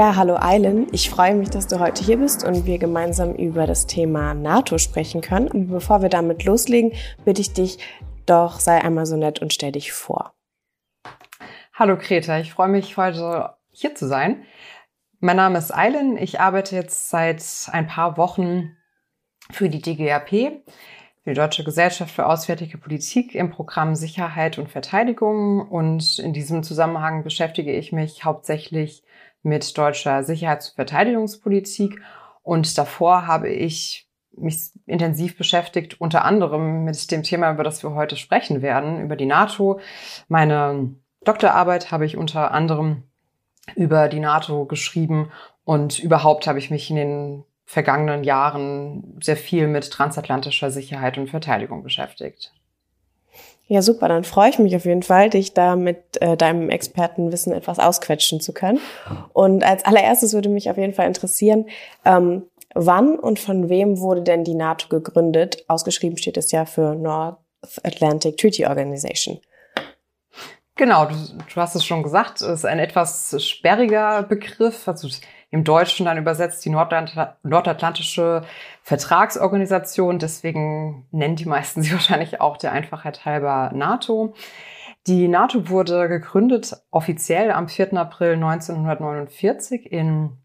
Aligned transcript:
Ja, 0.00 0.16
hallo 0.16 0.36
Eilen. 0.40 0.86
Ich 0.92 1.10
freue 1.10 1.34
mich, 1.34 1.50
dass 1.50 1.66
du 1.66 1.78
heute 1.78 2.02
hier 2.02 2.16
bist 2.16 2.42
und 2.42 2.64
wir 2.64 2.78
gemeinsam 2.78 3.34
über 3.34 3.66
das 3.66 3.86
Thema 3.86 4.32
NATO 4.32 4.78
sprechen 4.78 5.20
können. 5.20 5.46
Und 5.46 5.68
bevor 5.68 6.00
wir 6.00 6.08
damit 6.08 6.42
loslegen, 6.46 6.92
bitte 7.26 7.42
ich 7.42 7.52
dich 7.52 7.76
doch, 8.24 8.60
sei 8.60 8.82
einmal 8.82 9.04
so 9.04 9.18
nett 9.18 9.42
und 9.42 9.52
stell 9.52 9.72
dich 9.72 9.92
vor. 9.92 10.32
Hallo 11.74 11.98
Greta, 11.98 12.38
ich 12.38 12.50
freue 12.50 12.68
mich 12.68 12.96
heute 12.96 13.56
hier 13.68 13.94
zu 13.94 14.08
sein. 14.08 14.46
Mein 15.18 15.36
Name 15.36 15.58
ist 15.58 15.70
Eilen. 15.70 16.16
Ich 16.16 16.40
arbeite 16.40 16.76
jetzt 16.76 17.10
seit 17.10 17.44
ein 17.70 17.86
paar 17.86 18.16
Wochen 18.16 18.74
für 19.50 19.68
die 19.68 19.82
DGAP, 19.82 20.30
die 20.30 21.34
Deutsche 21.34 21.62
Gesellschaft 21.62 22.14
für 22.14 22.24
Auswärtige 22.24 22.78
Politik 22.78 23.34
im 23.34 23.50
Programm 23.50 23.94
Sicherheit 23.94 24.56
und 24.56 24.70
Verteidigung. 24.70 25.60
Und 25.60 26.18
in 26.18 26.32
diesem 26.32 26.62
Zusammenhang 26.62 27.22
beschäftige 27.22 27.72
ich 27.76 27.92
mich 27.92 28.24
hauptsächlich 28.24 29.02
mit 29.42 29.76
deutscher 29.76 30.22
Sicherheits- 30.24 30.70
und 30.70 30.76
Verteidigungspolitik. 30.76 32.00
Und 32.42 32.76
davor 32.78 33.26
habe 33.26 33.48
ich 33.48 34.08
mich 34.32 34.70
intensiv 34.86 35.36
beschäftigt, 35.36 36.00
unter 36.00 36.24
anderem 36.24 36.84
mit 36.84 37.10
dem 37.10 37.22
Thema, 37.22 37.52
über 37.52 37.64
das 37.64 37.82
wir 37.82 37.94
heute 37.94 38.16
sprechen 38.16 38.62
werden, 38.62 39.00
über 39.00 39.16
die 39.16 39.26
NATO. 39.26 39.80
Meine 40.28 40.94
Doktorarbeit 41.24 41.90
habe 41.90 42.06
ich 42.06 42.16
unter 42.16 42.52
anderem 42.52 43.02
über 43.74 44.08
die 44.08 44.20
NATO 44.20 44.64
geschrieben 44.64 45.30
und 45.64 45.98
überhaupt 45.98 46.46
habe 46.46 46.58
ich 46.58 46.70
mich 46.70 46.90
in 46.90 46.96
den 46.96 47.44
vergangenen 47.64 48.24
Jahren 48.24 49.18
sehr 49.22 49.36
viel 49.36 49.68
mit 49.68 49.90
transatlantischer 49.90 50.70
Sicherheit 50.70 51.18
und 51.18 51.30
Verteidigung 51.30 51.82
beschäftigt. 51.82 52.52
Ja, 53.72 53.82
super. 53.82 54.08
Dann 54.08 54.24
freue 54.24 54.50
ich 54.50 54.58
mich 54.58 54.74
auf 54.74 54.84
jeden 54.84 55.04
Fall, 55.04 55.30
dich 55.30 55.54
da 55.54 55.76
mit 55.76 56.20
äh, 56.20 56.36
deinem 56.36 56.70
Expertenwissen 56.70 57.52
etwas 57.52 57.78
ausquetschen 57.78 58.40
zu 58.40 58.52
können. 58.52 58.80
Und 59.32 59.62
als 59.62 59.84
allererstes 59.84 60.32
würde 60.34 60.48
mich 60.48 60.68
auf 60.68 60.76
jeden 60.76 60.92
Fall 60.92 61.06
interessieren, 61.06 61.66
ähm, 62.04 62.42
wann 62.74 63.16
und 63.16 63.38
von 63.38 63.68
wem 63.68 64.00
wurde 64.00 64.22
denn 64.22 64.42
die 64.42 64.56
NATO 64.56 64.88
gegründet? 64.88 65.64
Ausgeschrieben 65.68 66.18
steht 66.18 66.36
es 66.36 66.50
ja 66.50 66.64
für 66.64 66.96
North 66.96 67.36
Atlantic 67.84 68.38
Treaty 68.38 68.66
Organization. 68.66 69.38
Genau, 70.74 71.04
du, 71.04 71.14
du 71.14 71.60
hast 71.60 71.76
es 71.76 71.84
schon 71.84 72.02
gesagt, 72.02 72.40
es 72.40 72.48
ist 72.48 72.64
ein 72.66 72.80
etwas 72.80 73.36
sperriger 73.38 74.24
Begriff. 74.24 74.88
Also 74.88 75.06
im 75.50 75.64
Deutschen 75.64 76.06
dann 76.06 76.18
übersetzt 76.18 76.64
die 76.64 76.70
Nordatlantische 76.70 78.42
Vertragsorganisation. 78.82 80.18
Deswegen 80.18 81.06
nennen 81.10 81.36
die 81.36 81.46
meisten 81.46 81.82
sie 81.82 81.92
wahrscheinlich 81.92 82.40
auch 82.40 82.56
der 82.56 82.72
Einfachheit 82.72 83.24
halber 83.24 83.70
NATO. 83.74 84.34
Die 85.06 85.28
NATO 85.28 85.68
wurde 85.68 86.08
gegründet 86.08 86.76
offiziell 86.90 87.50
am 87.52 87.68
4. 87.68 87.94
April 87.94 88.34
1949 88.34 89.90
in 89.90 90.36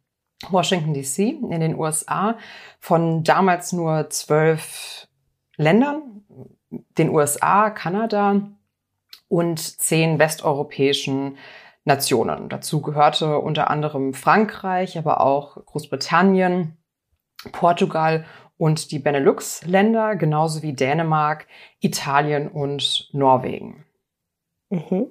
Washington, 0.50 0.94
DC 0.94 1.20
in 1.20 1.60
den 1.60 1.78
USA 1.78 2.38
von 2.80 3.24
damals 3.24 3.74
nur 3.74 4.10
zwölf 4.10 5.08
Ländern, 5.58 6.24
den 6.98 7.10
USA, 7.10 7.70
Kanada 7.70 8.42
und 9.28 9.60
zehn 9.60 10.20
westeuropäischen 10.20 11.38
Nationen. 11.86 12.50
Dazu 12.50 12.82
gehörte 12.82 13.40
unter 13.40 13.70
anderem 13.70 14.14
Frankreich, 14.14 14.98
aber 14.98 15.22
auch 15.22 15.64
Großbritannien, 15.66 16.78
Portugal 17.52 18.26
und 18.58 18.92
die 18.92 19.00
Benelux-Länder, 19.00 20.16
genauso 20.16 20.64
wie 20.64 20.74
Dänemark, 20.74 21.48
Italien 21.80 22.48
und 22.48 23.10
Norwegen. 23.14 23.86
Mhm. 24.70 25.08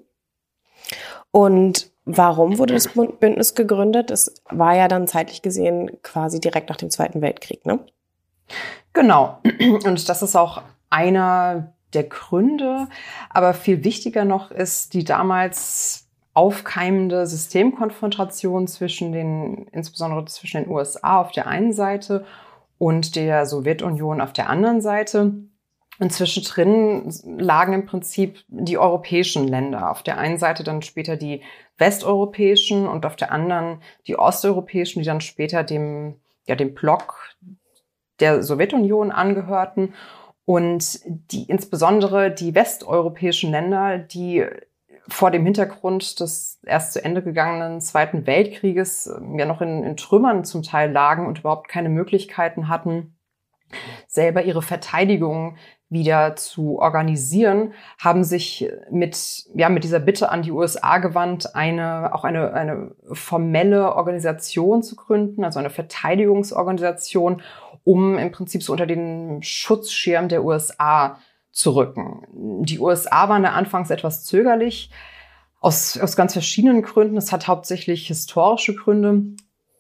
Und 1.31 1.91
warum 2.05 2.59
wurde 2.59 2.75
das 2.75 2.89
Bündnis 2.89 3.55
gegründet? 3.55 4.11
Es 4.11 4.35
war 4.51 4.75
ja 4.75 4.89
dann 4.89 5.07
zeitlich 5.07 5.43
gesehen 5.43 6.03
quasi 6.03 6.41
direkt 6.41 6.69
nach 6.69 6.77
dem 6.77 6.91
Zweiten 6.91 7.23
Weltkrieg, 7.23 7.65
ne? 7.67 7.81
Genau. 8.93 9.41
Und 9.85 10.09
das 10.09 10.23
ist 10.23 10.37
auch 10.37 10.63
einer 10.91 11.75
der 11.93 12.05
Gründe. 12.05 12.89
Aber 13.31 13.55
viel 13.55 13.85
wichtiger 13.85 14.25
noch 14.25 14.51
ist 14.51 14.95
die 14.95 15.05
damals 15.05 16.04
aufkeimende 16.35 17.27
Systemkonfrontation 17.27 18.67
zwischen 18.67 19.13
den, 19.13 19.69
insbesondere 19.69 20.25
zwischen 20.27 20.65
den 20.65 20.71
USA 20.71 21.21
auf 21.21 21.31
der 21.31 21.47
einen 21.47 21.73
Seite 21.73 22.27
und 22.79 23.15
der 23.17 23.47
Sowjetunion 23.47 24.21
auf 24.21 24.33
der 24.33 24.51
anderen 24.51 24.81
Seite. 24.81 25.33
Und 26.01 26.13
zwischendrin 26.13 27.13
lagen 27.39 27.73
im 27.73 27.87
Prinzip 27.87 28.45
die 28.49 28.79
europäischen 28.79 29.47
Länder. 29.47 29.93
Auf 29.93 30.03
der 30.03 30.19
einen 30.19 30.39
Seite 30.39 30.65
dann 30.65 30.83
später 30.83 31.17
die 31.17 31.43
westeuropäischen 31.79 32.89
und 32.89 33.07
auf 33.07 33.15
der 33.15 33.31
anderen 33.31 33.81
die 34.09 34.19
osteuropäischen, 34.19 35.03
die 35.03 35.07
dann 35.07 35.21
später 35.21 35.63
dem, 35.63 36.17
ja, 36.47 36.57
dem 36.57 36.75
Block 36.75 37.37
der 38.19 38.43
Sowjetunion 38.43 39.13
angehörten. 39.13 39.95
Und 40.45 41.01
die, 41.05 41.45
insbesondere 41.45 42.33
die 42.33 42.57
westeuropäischen 42.57 43.53
Länder, 43.53 43.99
die 43.99 44.45
vor 45.09 45.31
dem 45.31 45.45
Hintergrund 45.45 46.21
des 46.21 46.61
erst 46.65 46.93
zu 46.95 47.05
Ende 47.05 47.23
gegangenen 47.23 47.81
Zweiten 47.81 48.27
Weltkrieges 48.27 49.07
ähm, 49.07 49.39
ja 49.39 49.47
noch 49.47 49.61
in, 49.61 49.85
in 49.85 49.97
Trümmern 49.97 50.45
zum 50.45 50.63
Teil 50.63 50.91
lagen 50.91 51.27
und 51.27 51.41
überhaupt 51.41 51.69
keine 51.69 51.89
Möglichkeiten 51.89 52.69
hatten, 52.69 53.17
selber 54.07 54.43
ihre 54.45 54.63
Verteidigung 54.63 55.57
wieder 55.91 56.35
zu 56.37 56.79
organisieren, 56.79 57.73
haben 57.99 58.25
sich 58.25 58.69
mit, 58.91 59.47
ja, 59.55 59.69
mit 59.69 59.85
dieser 59.85 60.01
Bitte 60.01 60.31
an 60.31 60.43
die 60.43 60.51
USA 60.51 60.99
gewandt, 60.99 61.55
eine, 61.55 62.15
auch 62.15 62.25
eine, 62.25 62.53
eine 62.53 62.93
formelle 63.13 63.95
Organisation 63.95 64.83
zu 64.83 64.97
gründen, 64.97 65.45
also 65.45 65.59
eine 65.59 65.71
Verteidigungsorganisation, 65.71 67.43
um 67.85 68.19
im 68.19 68.33
Prinzip 68.33 68.63
so 68.63 68.73
unter 68.73 68.87
den 68.87 69.43
Schutzschirm 69.43 70.29
der 70.29 70.45
USA 70.45 71.19
zu 71.55 71.71
rücken. 71.71 72.27
Die 72.65 72.81
USA 72.81 73.29
waren 73.29 73.45
da 73.45 73.53
anfangs 73.53 73.91
etwas 73.91 74.25
zögerlich, 74.25 74.91
aus, 75.61 75.99
aus 75.99 76.17
ganz 76.17 76.35
verschiedenen 76.35 76.83
Gründen. 76.83 77.17
Es 77.17 77.33
hat 77.33 77.49
hauptsächlich 77.49 78.09
historische 78.09 78.75
Gründe, 78.75 79.23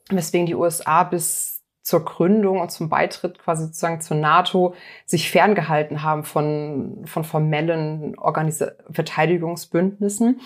weswegen 0.08 0.46
die 0.46 0.54
USA 0.54 1.02
bis 1.02 1.62
zur 1.82 2.02
Gründung 2.04 2.60
und 2.60 2.70
zum 2.70 2.88
Beitritt 2.88 3.38
quasi 3.38 3.64
sozusagen 3.64 4.00
zur 4.00 4.16
NATO 4.16 4.74
sich 5.04 5.30
ferngehalten 5.30 6.02
haben 6.02 6.24
von, 6.24 7.02
von 7.04 7.24
formellen 7.24 8.16
Organis 8.18 8.64
Verteidigungsbündnissen. 8.90 10.40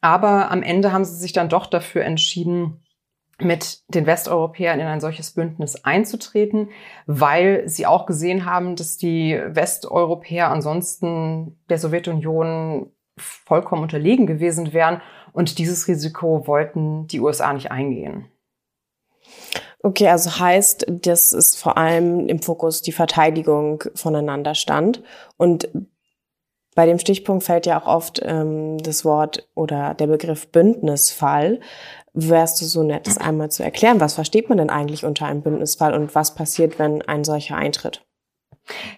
Aber 0.00 0.50
am 0.50 0.64
Ende 0.64 0.90
haben 0.90 1.04
sie 1.04 1.14
sich 1.14 1.32
dann 1.32 1.48
doch 1.48 1.66
dafür 1.66 2.02
entschieden, 2.02 2.82
mit 3.40 3.82
den 3.88 4.06
Westeuropäern 4.06 4.80
in 4.80 4.86
ein 4.86 5.00
solches 5.00 5.32
Bündnis 5.32 5.84
einzutreten, 5.84 6.68
weil 7.06 7.68
sie 7.68 7.86
auch 7.86 8.06
gesehen 8.06 8.44
haben, 8.44 8.76
dass 8.76 8.96
die 8.96 9.40
Westeuropäer 9.46 10.50
ansonsten 10.50 11.58
der 11.68 11.78
Sowjetunion 11.78 12.90
vollkommen 13.16 13.82
unterlegen 13.82 14.26
gewesen 14.26 14.72
wären 14.72 15.02
und 15.32 15.58
dieses 15.58 15.88
Risiko 15.88 16.46
wollten 16.46 17.06
die 17.06 17.20
USA 17.20 17.52
nicht 17.52 17.70
eingehen. 17.70 18.26
Okay, 19.82 20.08
also 20.08 20.38
heißt, 20.38 20.86
dass 20.88 21.32
es 21.32 21.56
vor 21.56 21.76
allem 21.76 22.28
im 22.28 22.40
Fokus 22.40 22.82
die 22.82 22.92
Verteidigung 22.92 23.82
voneinander 23.94 24.54
stand 24.54 25.02
und 25.36 25.68
bei 26.74 26.86
dem 26.86 26.98
Stichpunkt 26.98 27.44
fällt 27.44 27.66
ja 27.66 27.80
auch 27.80 27.86
oft 27.86 28.22
ähm, 28.24 28.78
das 28.78 29.04
Wort 29.04 29.46
oder 29.54 29.92
der 29.92 30.06
Begriff 30.06 30.48
Bündnisfall. 30.48 31.60
Wärst 32.14 32.60
du 32.60 32.66
so 32.66 32.82
nett, 32.82 33.06
das 33.06 33.16
einmal 33.16 33.50
zu 33.50 33.62
erklären? 33.62 34.00
Was 34.00 34.14
versteht 34.14 34.48
man 34.48 34.58
denn 34.58 34.70
eigentlich 34.70 35.04
unter 35.04 35.26
einem 35.26 35.42
Bündnisfall 35.42 35.94
und 35.94 36.14
was 36.14 36.34
passiert, 36.34 36.78
wenn 36.78 37.02
ein 37.02 37.24
solcher 37.24 37.56
eintritt? 37.56 38.04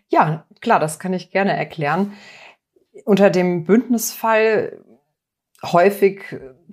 Ja, 0.08 0.46
klar, 0.60 0.80
das 0.80 0.98
kann 0.98 1.12
ich 1.12 1.30
gerne 1.30 1.56
erklären. 1.56 2.14
Unter 3.04 3.30
dem 3.30 3.64
Bündnisfall 3.64 4.80
häufig 5.62 6.22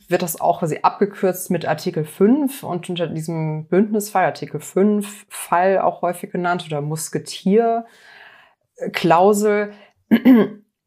wird 0.07 0.21
das 0.21 0.41
auch 0.41 0.59
quasi 0.59 0.79
abgekürzt 0.81 1.51
mit 1.51 1.65
Artikel 1.65 2.05
5 2.05 2.63
und 2.63 2.89
unter 2.89 3.07
diesem 3.07 3.67
Bündnisfall, 3.67 4.25
Artikel 4.25 4.59
5, 4.59 5.25
Fall 5.29 5.79
auch 5.79 6.01
häufig 6.01 6.31
genannt 6.31 6.65
oder 6.65 6.81
Musketierklausel, 6.81 9.73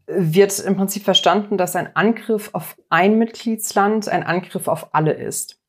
wird 0.07 0.59
im 0.61 0.77
Prinzip 0.77 1.05
verstanden, 1.05 1.57
dass 1.57 1.77
ein 1.77 1.95
Angriff 1.97 2.51
auf 2.53 2.77
ein 2.91 3.19
Mitgliedsland 3.19 4.09
ein 4.09 4.23
Angriff 4.23 4.69
auf 4.69 4.95
alle 4.95 5.13
ist. 5.13 5.61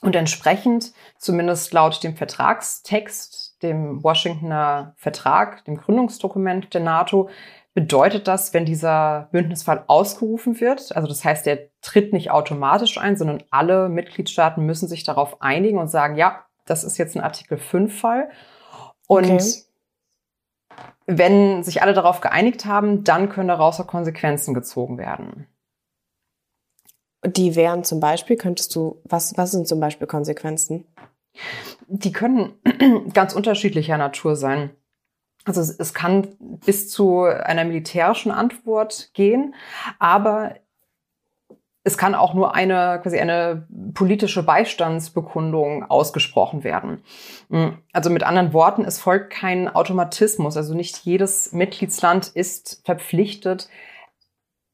Und 0.00 0.14
entsprechend, 0.14 0.92
zumindest 1.18 1.72
laut 1.72 2.02
dem 2.04 2.16
Vertragstext, 2.16 3.62
dem 3.62 4.02
Washingtoner 4.04 4.94
Vertrag, 4.96 5.64
dem 5.64 5.76
Gründungsdokument 5.76 6.72
der 6.72 6.82
NATO, 6.82 7.28
bedeutet 7.74 8.28
das, 8.28 8.54
wenn 8.54 8.64
dieser 8.64 9.28
Bündnisfall 9.32 9.84
ausgerufen 9.86 10.60
wird, 10.60 10.94
also 10.96 11.06
das 11.06 11.24
heißt, 11.24 11.46
der 11.46 11.68
tritt 11.80 12.12
nicht 12.12 12.30
automatisch 12.30 12.98
ein, 12.98 13.16
sondern 13.16 13.42
alle 13.50 13.88
Mitgliedstaaten 13.88 14.64
müssen 14.64 14.88
sich 14.88 15.04
darauf 15.04 15.42
einigen 15.42 15.78
und 15.78 15.88
sagen, 15.88 16.16
ja, 16.16 16.44
das 16.64 16.84
ist 16.84 16.98
jetzt 16.98 17.16
ein 17.16 17.22
Artikel 17.22 17.58
5 17.58 18.00
Fall. 18.00 18.30
Und 19.06 19.30
okay 19.30 19.67
wenn 21.06 21.62
sich 21.62 21.82
alle 21.82 21.94
darauf 21.94 22.20
geeinigt 22.20 22.66
haben, 22.66 23.02
dann 23.04 23.28
können 23.28 23.48
daraus 23.48 23.80
auch 23.80 23.86
Konsequenzen 23.86 24.54
gezogen 24.54 24.98
werden. 24.98 25.46
Die 27.24 27.56
wären 27.56 27.82
zum 27.82 27.98
Beispiel, 27.98 28.36
könntest 28.36 28.74
du, 28.76 29.00
was, 29.04 29.36
was 29.36 29.50
sind 29.50 29.66
zum 29.66 29.80
Beispiel 29.80 30.06
Konsequenzen? 30.06 30.86
Die 31.86 32.12
können 32.12 32.52
ganz 33.14 33.34
unterschiedlicher 33.34 33.96
Natur 33.96 34.36
sein. 34.36 34.70
Also 35.44 35.62
es, 35.62 35.70
es 35.70 35.94
kann 35.94 36.36
bis 36.38 36.90
zu 36.90 37.22
einer 37.22 37.64
militärischen 37.64 38.30
Antwort 38.30 39.10
gehen, 39.14 39.54
aber 39.98 40.56
es 41.88 41.96
kann 41.96 42.14
auch 42.14 42.34
nur 42.34 42.54
eine, 42.54 43.00
quasi 43.02 43.18
eine 43.18 43.66
politische 43.94 44.42
Beistandsbekundung 44.42 45.90
ausgesprochen 45.90 46.62
werden. 46.62 47.02
Hm, 47.50 47.78
also 47.92 48.10
mit 48.10 48.22
anderen 48.22 48.52
Worten, 48.52 48.84
es 48.84 48.98
folgt 48.98 49.30
kein 49.30 49.74
Automatismus. 49.74 50.56
Also 50.58 50.74
nicht 50.74 50.98
jedes 50.98 51.52
Mitgliedsland 51.52 52.28
ist 52.28 52.82
verpflichtet, 52.84 53.70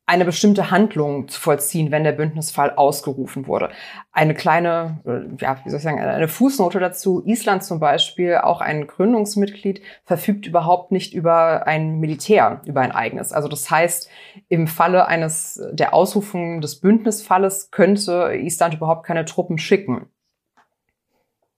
eine 0.06 0.26
bestimmte 0.26 0.70
Handlung 0.70 1.28
zu 1.28 1.40
vollziehen, 1.40 1.90
wenn 1.90 2.04
der 2.04 2.12
Bündnisfall 2.12 2.74
ausgerufen 2.76 3.46
wurde. 3.46 3.70
Eine 4.12 4.34
kleine, 4.34 5.00
äh, 5.06 5.42
ja, 5.42 5.58
wie 5.64 5.70
soll 5.70 5.78
ich 5.78 5.82
sagen, 5.82 5.98
eine 5.98 6.28
Fußnote 6.28 6.78
dazu. 6.78 7.22
Island 7.24 7.64
zum 7.64 7.80
Beispiel, 7.80 8.36
auch 8.36 8.60
ein 8.60 8.86
Gründungsmitglied, 8.86 9.80
verfügt 10.04 10.46
überhaupt 10.46 10.92
nicht 10.92 11.14
über 11.14 11.66
ein 11.66 12.00
Militär, 12.00 12.60
über 12.66 12.82
ein 12.82 12.92
eigenes. 12.92 13.32
Also 13.32 13.48
das 13.48 13.70
heißt, 13.70 14.10
im 14.48 14.66
Falle 14.66 15.06
eines, 15.06 15.62
der 15.72 15.94
Ausrufung 15.94 16.60
des 16.60 16.80
Bündnisfalles 16.80 17.70
könnte 17.70 18.34
Island 18.34 18.74
überhaupt 18.74 19.06
keine 19.06 19.24
Truppen 19.24 19.56
schicken. 19.56 20.10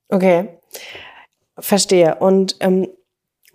Okay. 0.08 0.60
Verstehe. 1.58 2.16
Und 2.16 2.56
ähm, 2.60 2.86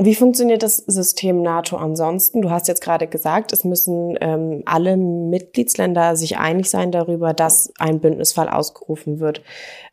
wie 0.05 0.15
funktioniert 0.15 0.63
das 0.63 0.77
System 0.77 1.41
NATO 1.41 1.77
ansonsten? 1.77 2.41
Du 2.41 2.49
hast 2.49 2.67
jetzt 2.67 2.81
gerade 2.81 3.07
gesagt, 3.07 3.53
es 3.53 3.63
müssen 3.63 4.17
ähm, 4.21 4.63
alle 4.65 4.97
Mitgliedsländer 4.97 6.15
sich 6.15 6.37
einig 6.37 6.69
sein 6.69 6.91
darüber, 6.91 7.33
dass 7.33 7.71
ein 7.77 7.99
Bündnisfall 7.99 8.49
ausgerufen 8.49 9.19
wird. 9.19 9.41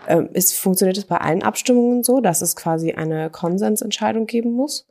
Ähm, 0.06 0.30
ist, 0.32 0.54
funktioniert 0.54 0.98
es 0.98 1.04
bei 1.04 1.18
allen 1.18 1.42
Abstimmungen 1.42 2.02
so, 2.02 2.20
dass 2.20 2.42
es 2.42 2.56
quasi 2.56 2.92
eine 2.92 3.30
Konsensentscheidung 3.30 4.26
geben 4.26 4.52
muss? 4.52 4.86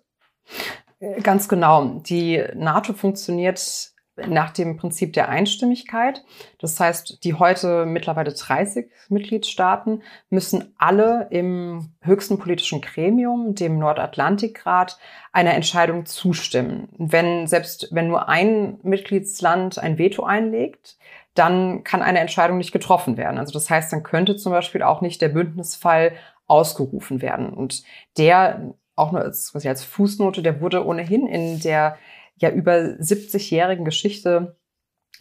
Ganz 1.24 1.48
genau. 1.48 2.02
Die 2.08 2.44
NATO 2.56 2.94
funktioniert 2.94 3.92
nach 4.26 4.52
dem 4.52 4.78
Prinzip 4.78 5.14
der 5.14 5.30
Einstimmigkeit. 5.30 6.24
Das 6.60 6.80
heißt, 6.80 7.24
die 7.24 7.36
heute 7.36 7.86
mittlerweile 7.86 8.34
30 8.34 8.90
Mitgliedstaaten 9.10 10.02
müssen 10.30 10.74
alle 10.78 11.28
im 11.30 11.90
höchsten 12.02 12.40
politischen 12.40 12.82
Gremium, 12.82 13.56
dem 13.56 13.78
Nordatlantikrat, 13.78 14.98
einer 15.32 15.54
Entscheidung 15.54 16.06
zustimmen. 16.06 16.90
Wenn 16.98 17.48
selbst 17.48 17.90
wenn 17.92 18.08
nur 18.08 18.28
ein 18.28 18.80
Mitgliedsland 18.84 19.78
ein 19.80 19.98
Veto 19.98 20.24
einlegt, 20.24 20.98
dann 21.34 21.84
kann 21.84 22.02
eine 22.02 22.20
Entscheidung 22.20 22.58
nicht 22.58 22.72
getroffen 22.72 23.18
werden. 23.18 23.38
Also 23.38 23.54
das 23.54 23.70
heißt, 23.70 23.94
dann 23.94 24.04
könnte 24.04 24.36
zum 24.36 24.52
Beispiel 24.52 24.82
auch 24.82 25.02
nicht 25.02 25.22
der 25.22 25.30
Bündnisfall 25.30 26.14
ausgerufen 26.48 27.22
werden. 27.22 27.50
Und 27.50 27.84
der 28.18 28.74
auch 28.96 29.12
nur 29.12 29.22
als, 29.22 29.54
als 29.56 29.84
Fußnote, 29.84 30.42
der 30.42 30.60
wurde 30.60 30.86
ohnehin 30.86 31.28
in 31.28 31.60
der 31.60 31.98
ja 32.38 32.50
über 32.50 32.74
70-jährigen 32.74 33.86
Geschichte 33.86 34.58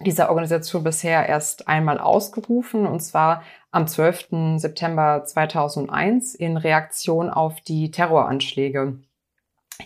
dieser 0.01 0.29
Organisation 0.29 0.85
bisher 0.85 1.27
erst 1.27 1.69
einmal 1.69 1.99
ausgerufen, 1.99 2.87
und 2.87 3.01
zwar 3.01 3.43
am 3.71 3.87
12. 3.87 4.59
September 4.59 5.25
2001 5.25 6.35
in 6.35 6.57
Reaktion 6.57 7.31
auf 7.31 7.61
die 7.63 7.91
Terroranschläge 7.91 8.99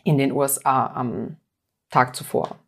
in 0.05 0.19
den 0.19 0.33
USA 0.33 0.87
am 0.87 1.37
Tag 1.91 2.17
zuvor. 2.17 2.59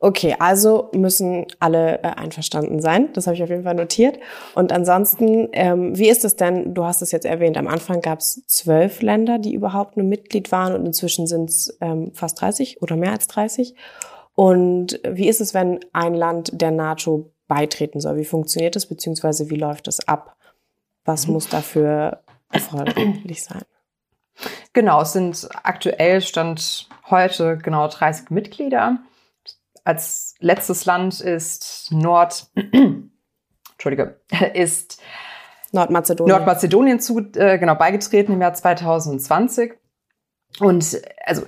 Okay, 0.00 0.36
also 0.38 0.90
müssen 0.92 1.46
alle 1.58 2.02
äh, 2.02 2.08
einverstanden 2.08 2.80
sein. 2.80 3.12
Das 3.14 3.26
habe 3.26 3.36
ich 3.36 3.42
auf 3.42 3.48
jeden 3.48 3.64
Fall 3.64 3.74
notiert. 3.74 4.18
Und 4.54 4.72
ansonsten, 4.72 5.48
ähm, 5.52 5.96
wie 5.96 6.08
ist 6.08 6.24
es 6.24 6.36
denn? 6.36 6.74
Du 6.74 6.84
hast 6.84 7.02
es 7.02 7.12
jetzt 7.12 7.24
erwähnt. 7.24 7.56
Am 7.56 7.66
Anfang 7.66 8.00
gab 8.00 8.18
es 8.18 8.42
zwölf 8.46 9.00
Länder, 9.02 9.38
die 9.38 9.54
überhaupt 9.54 9.96
nur 9.96 10.06
Mitglied 10.06 10.52
waren, 10.52 10.74
und 10.74 10.86
inzwischen 10.86 11.26
sind 11.26 11.50
es 11.50 11.76
ähm, 11.80 12.12
fast 12.14 12.40
30 12.40 12.82
oder 12.82 12.96
mehr 12.96 13.12
als 13.12 13.26
30. 13.28 13.74
Und 14.34 15.00
wie 15.08 15.28
ist 15.28 15.40
es, 15.40 15.54
wenn 15.54 15.80
ein 15.92 16.14
Land 16.14 16.60
der 16.60 16.70
NATO 16.70 17.30
beitreten 17.48 18.00
soll? 18.00 18.16
Wie 18.16 18.24
funktioniert 18.24 18.76
das, 18.76 18.86
beziehungsweise 18.86 19.48
wie 19.50 19.56
läuft 19.56 19.88
es 19.88 20.06
ab? 20.06 20.36
Was 21.04 21.26
mhm. 21.26 21.34
muss 21.34 21.48
dafür 21.48 22.20
erforderlich 22.50 23.42
sein? 23.42 23.62
Genau, 24.74 25.00
es 25.00 25.14
sind 25.14 25.48
aktuell 25.62 26.20
Stand 26.20 26.88
heute 27.08 27.56
genau 27.56 27.88
30 27.88 28.28
Mitglieder. 28.28 28.98
Als 29.86 30.34
letztes 30.40 30.84
Land 30.84 31.20
ist 31.20 31.92
Nord, 31.92 32.50
Entschuldige, 33.72 34.20
ist 34.54 35.00
Nordmazedonien, 35.70 36.36
Nordmazedonien 36.36 36.98
zu, 36.98 37.20
äh, 37.36 37.56
genau, 37.56 37.76
beigetreten 37.76 38.32
im 38.32 38.40
Jahr 38.40 38.52
2020. 38.52 39.74
Und 40.58 41.00
also 41.24 41.42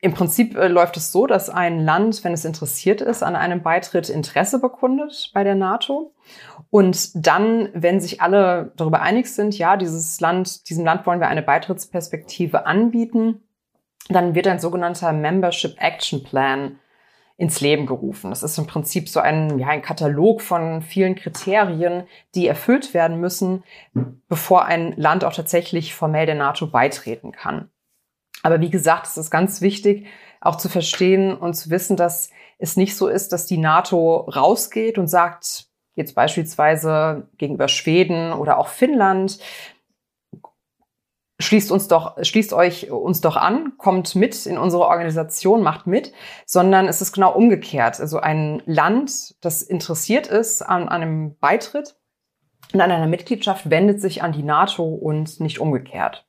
im 0.00 0.14
Prinzip 0.14 0.56
äh, 0.56 0.68
läuft 0.68 0.96
es 0.98 1.10
so, 1.10 1.26
dass 1.26 1.50
ein 1.50 1.80
Land, 1.80 2.22
wenn 2.22 2.32
es 2.32 2.44
interessiert 2.44 3.00
ist, 3.00 3.24
an 3.24 3.34
einem 3.34 3.60
Beitritt 3.60 4.08
Interesse 4.08 4.60
bekundet 4.60 5.32
bei 5.34 5.42
der 5.42 5.56
NATO. 5.56 6.14
Und 6.70 7.26
dann, 7.26 7.70
wenn 7.72 8.00
sich 8.00 8.20
alle 8.20 8.72
darüber 8.76 9.02
einig 9.02 9.26
sind, 9.26 9.58
ja, 9.58 9.76
dieses 9.76 10.20
Land, 10.20 10.70
diesem 10.70 10.84
Land 10.84 11.06
wollen 11.06 11.18
wir 11.18 11.26
eine 11.26 11.42
Beitrittsperspektive 11.42 12.66
anbieten, 12.66 13.42
dann 14.08 14.36
wird 14.36 14.46
ein 14.46 14.60
sogenannter 14.60 15.12
Membership 15.12 15.74
Action 15.82 16.22
Plan 16.22 16.78
ins 17.40 17.62
Leben 17.62 17.86
gerufen. 17.86 18.28
Das 18.28 18.42
ist 18.42 18.58
im 18.58 18.66
Prinzip 18.66 19.08
so 19.08 19.18
ein, 19.18 19.58
ja, 19.58 19.68
ein 19.68 19.80
Katalog 19.80 20.42
von 20.42 20.82
vielen 20.82 21.14
Kriterien, 21.14 22.04
die 22.34 22.46
erfüllt 22.46 22.92
werden 22.92 23.18
müssen, 23.18 23.64
bevor 24.28 24.66
ein 24.66 24.92
Land 24.98 25.24
auch 25.24 25.32
tatsächlich 25.32 25.94
formell 25.94 26.26
der 26.26 26.34
NATO 26.34 26.66
beitreten 26.66 27.32
kann. 27.32 27.70
Aber 28.42 28.60
wie 28.60 28.68
gesagt, 28.68 29.06
es 29.06 29.16
ist 29.16 29.30
ganz 29.30 29.62
wichtig, 29.62 30.06
auch 30.42 30.56
zu 30.56 30.68
verstehen 30.68 31.34
und 31.34 31.54
zu 31.54 31.70
wissen, 31.70 31.96
dass 31.96 32.28
es 32.58 32.76
nicht 32.76 32.94
so 32.94 33.08
ist, 33.08 33.32
dass 33.32 33.46
die 33.46 33.56
NATO 33.56 34.16
rausgeht 34.18 34.98
und 34.98 35.06
sagt, 35.06 35.64
jetzt 35.94 36.14
beispielsweise 36.14 37.26
gegenüber 37.38 37.68
Schweden 37.68 38.34
oder 38.34 38.58
auch 38.58 38.68
Finnland, 38.68 39.38
schließt 41.40 41.72
uns 41.72 41.88
doch, 41.88 42.16
schließt 42.22 42.52
euch 42.52 42.90
uns 42.90 43.20
doch 43.20 43.36
an, 43.36 43.72
kommt 43.78 44.14
mit 44.14 44.46
in 44.46 44.58
unsere 44.58 44.84
Organisation, 44.86 45.62
macht 45.62 45.86
mit, 45.86 46.12
sondern 46.46 46.86
es 46.88 47.00
ist 47.00 47.12
genau 47.12 47.32
umgekehrt. 47.32 48.00
Also 48.00 48.18
ein 48.18 48.62
Land, 48.66 49.34
das 49.40 49.62
interessiert 49.62 50.26
ist 50.26 50.62
an, 50.62 50.88
einem 50.88 51.36
Beitritt 51.38 51.96
und 52.72 52.80
an 52.80 52.90
einer 52.90 53.06
Mitgliedschaft, 53.06 53.70
wendet 53.70 54.00
sich 54.00 54.22
an 54.22 54.32
die 54.32 54.42
NATO 54.42 54.84
und 54.84 55.40
nicht 55.40 55.58
umgekehrt. 55.58 56.26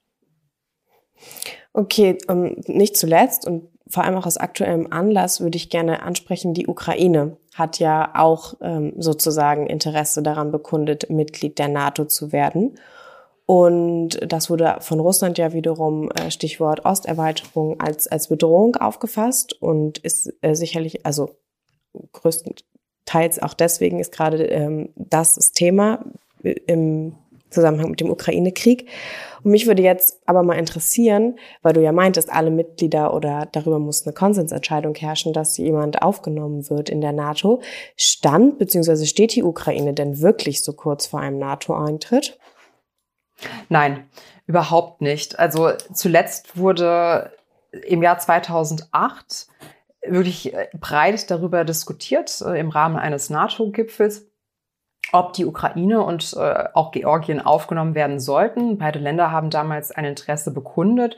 Okay, 1.74 2.18
um, 2.28 2.46
ähm, 2.46 2.62
nicht 2.68 2.98
zuletzt 2.98 3.46
und 3.46 3.70
vor 3.88 4.04
allem 4.04 4.16
auch 4.16 4.26
aus 4.26 4.38
aktuellem 4.38 4.88
Anlass 4.92 5.42
würde 5.42 5.58
ich 5.58 5.70
gerne 5.70 6.02
ansprechen, 6.04 6.54
die 6.54 6.68
Ukraine 6.68 7.38
hat 7.54 7.80
ja 7.80 8.12
auch 8.16 8.54
ähm, 8.62 8.94
sozusagen 8.98 9.68
Interesse 9.68 10.24
daran 10.24 10.52
bekundet, 10.52 11.10
Mitglied 11.10 11.60
der 11.60 11.68
NATO 11.68 12.06
zu 12.06 12.32
werden. 12.32 12.78
Und 13.46 14.20
das 14.26 14.50
wurde 14.50 14.78
von 14.80 15.00
Russland 15.00 15.38
ja 15.38 15.54
wiederum, 15.54 16.10
äh, 16.12 16.32
Stichwort 16.32 16.86
Osterweiterung, 16.86 17.80
als, 17.80 18.08
als 18.08 18.28
Bedrohung 18.28 18.76
aufgefasst 18.78 19.62
und 19.62 19.98
ist 20.00 20.34
äh, 20.42 20.54
sicherlich, 20.54 21.06
also 21.06 21.36
größtenteils 22.14 23.42
auch 23.42 23.54
deswegen 23.54 24.00
ist 24.00 24.14
gerade 24.14 24.46
ähm, 24.46 24.90
das 24.96 25.36
das 25.36 25.52
Thema 25.52 26.06
im 26.44 27.16
Zusammenhang 27.52 27.92
mit 27.92 28.00
dem 28.00 28.10
Ukraine-Krieg. 28.10 28.88
Und 29.44 29.52
mich 29.52 29.68
würde 29.68 29.84
jetzt 29.84 30.22
aber 30.26 30.42
mal 30.44 30.58
interessieren, 30.58 31.38
weil 31.62 31.74
du 31.74 31.82
ja 31.82 31.92
meintest, 31.92 32.32
alle 32.32 32.50
Mitglieder 32.50 33.14
oder 33.14 33.48
darüber 33.52 33.78
muss 33.78 34.06
eine 34.06 34.14
Konsensentscheidung 34.14 34.96
herrschen, 34.96 35.34
dass 35.34 35.58
jemand 35.58 36.02
aufgenommen 36.02 36.70
wird 36.70 36.90
in 36.90 37.02
der 37.02 37.12
NATO. 37.12 37.62
Stand 37.98 38.58
bzw. 38.58 39.06
steht 39.06 39.36
die 39.36 39.44
Ukraine 39.44 39.94
denn 39.94 40.22
wirklich 40.22 40.64
so 40.64 40.74
kurz 40.74 41.08
vor 41.08 41.20
einem 41.20 41.38
NATO-Eintritt? 41.38 42.38
Nein, 43.70 44.08
überhaupt 44.48 45.02
nicht. 45.02 45.40
Also 45.40 45.72
zuletzt 45.94 46.58
wurde 46.58 47.32
im 47.72 48.04
Jahr 48.04 48.20
2008 48.20 49.48
wirklich 50.06 50.54
äh, 50.54 50.68
breit 50.80 51.30
darüber 51.30 51.64
diskutiert 51.64 52.42
äh, 52.42 52.60
im 52.60 52.70
Rahmen 52.70 52.98
eines 52.98 53.30
NATO-Gipfels, 53.30 54.28
ob 55.12 55.34
die 55.34 55.46
Ukraine 55.46 56.04
und 56.04 56.34
äh, 56.38 56.66
auch 56.74 56.92
Georgien 56.92 57.40
aufgenommen 57.40 57.96
werden 57.96 58.20
sollten. 58.20 58.78
Beide 58.78 59.00
Länder 59.00 59.32
haben 59.32 59.50
damals 59.50 59.92
ein 59.92 60.06
Interesse 60.06 60.52
bekundet. 60.52 61.18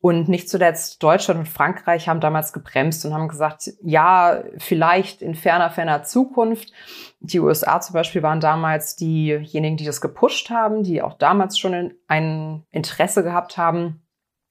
Und 0.00 0.28
nicht 0.28 0.48
zuletzt 0.48 1.02
Deutschland 1.02 1.40
und 1.40 1.48
Frankreich 1.48 2.08
haben 2.08 2.20
damals 2.20 2.52
gebremst 2.52 3.04
und 3.04 3.12
haben 3.12 3.26
gesagt, 3.26 3.70
ja, 3.82 4.44
vielleicht 4.58 5.22
in 5.22 5.34
ferner, 5.34 5.70
ferner 5.70 6.04
Zukunft. 6.04 6.72
Die 7.18 7.40
USA 7.40 7.80
zum 7.80 7.94
Beispiel 7.94 8.22
waren 8.22 8.40
damals 8.40 8.94
diejenigen, 8.94 9.76
die 9.76 9.84
das 9.84 10.00
gepusht 10.00 10.50
haben, 10.50 10.84
die 10.84 11.02
auch 11.02 11.14
damals 11.14 11.58
schon 11.58 11.94
ein 12.06 12.64
Interesse 12.70 13.24
gehabt 13.24 13.58
haben, 13.58 14.06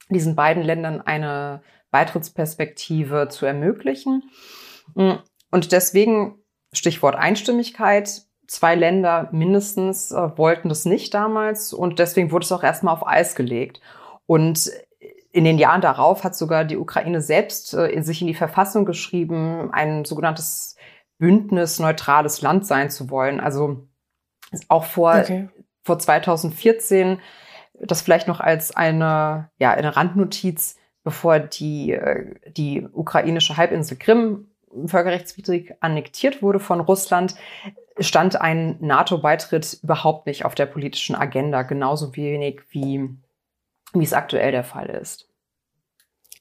diesen 0.10 0.36
beiden 0.36 0.64
Ländern 0.64 1.00
eine 1.00 1.62
Beitrittsperspektive 1.92 3.30
zu 3.30 3.46
ermöglichen. 3.46 4.24
Und 4.94 5.72
deswegen 5.72 6.40
Stichwort 6.74 7.16
Einstimmigkeit. 7.16 8.24
Zwei 8.48 8.76
Länder 8.76 9.30
mindestens 9.32 10.12
äh, 10.12 10.38
wollten 10.38 10.70
das 10.70 10.86
nicht 10.86 11.14
damals 11.14 11.74
und 11.74 12.00
deswegen 12.00 12.32
wurde 12.32 12.46
es 12.46 12.52
auch 12.52 12.64
erstmal 12.64 12.94
auf 12.94 13.06
Eis 13.06 13.36
gelegt. 13.36 13.82
Und 14.26 14.72
in 15.38 15.44
den 15.44 15.60
Jahren 15.60 15.82
darauf 15.82 16.24
hat 16.24 16.36
sogar 16.36 16.66
die 16.66 16.78
Ukraine 16.78 17.22
selbst 17.22 17.76
äh, 17.76 17.86
in 17.90 18.02
sich 18.02 18.22
in 18.22 18.28
die 18.28 18.34
Verfassung 18.34 18.86
geschrieben, 18.86 19.70
ein 19.72 20.04
sogenanntes 20.04 20.76
Bündnis 21.20 21.78
neutrales 21.78 22.42
Land 22.42 22.66
sein 22.66 22.90
zu 22.90 23.12
wollen. 23.12 23.40
Also 23.40 23.88
auch 24.68 24.86
vor, 24.86 25.16
okay. 25.16 25.48
vor 25.84 26.00
2014, 26.00 27.20
das 27.80 28.02
vielleicht 28.02 28.28
noch 28.28 28.40
als 28.40 28.76
eine, 28.76 29.52
ja, 29.60 29.74
eine 29.74 29.96
Randnotiz, 29.96 30.78
bevor 31.04 31.38
die, 31.38 31.92
äh, 31.92 32.34
die 32.50 32.88
ukrainische 32.92 33.58
Halbinsel 33.58 33.96
Krim 33.96 34.48
völkerrechtswidrig 34.88 35.76
annektiert 35.82 36.42
wurde 36.42 36.60
von 36.60 36.80
Russland, 36.80 37.36
stand 38.00 38.42
ein 38.42 38.78
NATO-Beitritt 38.80 39.82
überhaupt 39.84 40.26
nicht 40.26 40.46
auf 40.46 40.56
der 40.56 40.66
politischen 40.66 41.16
Agenda, 41.16 41.62
genauso 41.62 42.16
wenig 42.16 42.62
wie, 42.72 43.08
wie 43.94 44.04
es 44.04 44.14
aktuell 44.14 44.52
der 44.52 44.64
Fall 44.64 44.88
ist. 44.88 45.27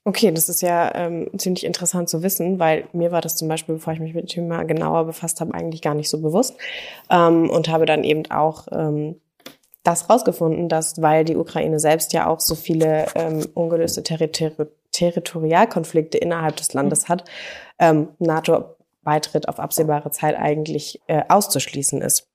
Okay, 0.07 0.31
das 0.31 0.49
ist 0.49 0.63
ja 0.63 0.95
ähm, 0.95 1.29
ziemlich 1.37 1.67
interessant 1.67 2.09
zu 2.09 2.23
wissen, 2.23 2.61
weil 2.61 2.87
mir 2.93 3.11
war 3.11 3.21
das 3.21 3.35
zum 3.35 3.49
Beispiel, 3.49 3.75
bevor 3.75 3.93
ich 3.93 3.99
mich 3.99 4.15
mit 4.15 4.23
dem 4.23 4.29
Thema 4.29 4.63
genauer 4.63 5.05
befasst 5.05 5.41
habe, 5.41 5.53
eigentlich 5.53 5.83
gar 5.83 5.97
nicht 5.97 6.09
so 6.09 6.23
bewusst 6.23 6.57
ähm, 7.11 7.51
und 7.51 7.69
habe 7.69 7.87
dann 7.87 8.05
eben 8.05 8.31
auch 8.31 8.69
ähm, 8.71 9.21
das 9.83 10.09
rausgefunden, 10.09 10.69
dass 10.69 11.03
weil 11.03 11.25
die 11.25 11.35
Ukraine 11.35 11.81
selbst 11.81 12.13
ja 12.13 12.29
auch 12.29 12.39
so 12.39 12.55
viele 12.55 13.07
ähm, 13.17 13.49
ungelöste 13.55 14.05
Territori 14.05 14.69
Territorialkonflikte 14.93 16.19
innerhalb 16.19 16.55
des 16.55 16.73
Landes 16.73 17.09
hat, 17.09 17.25
ähm, 17.81 18.11
NATO-Beitritt 18.21 19.49
auf 19.49 19.59
absehbare 19.59 20.13
Zeit 20.13 20.37
eigentlich 20.39 21.01
äh, 21.09 21.25
auszuschließen 21.29 22.01
ist. 22.01 22.29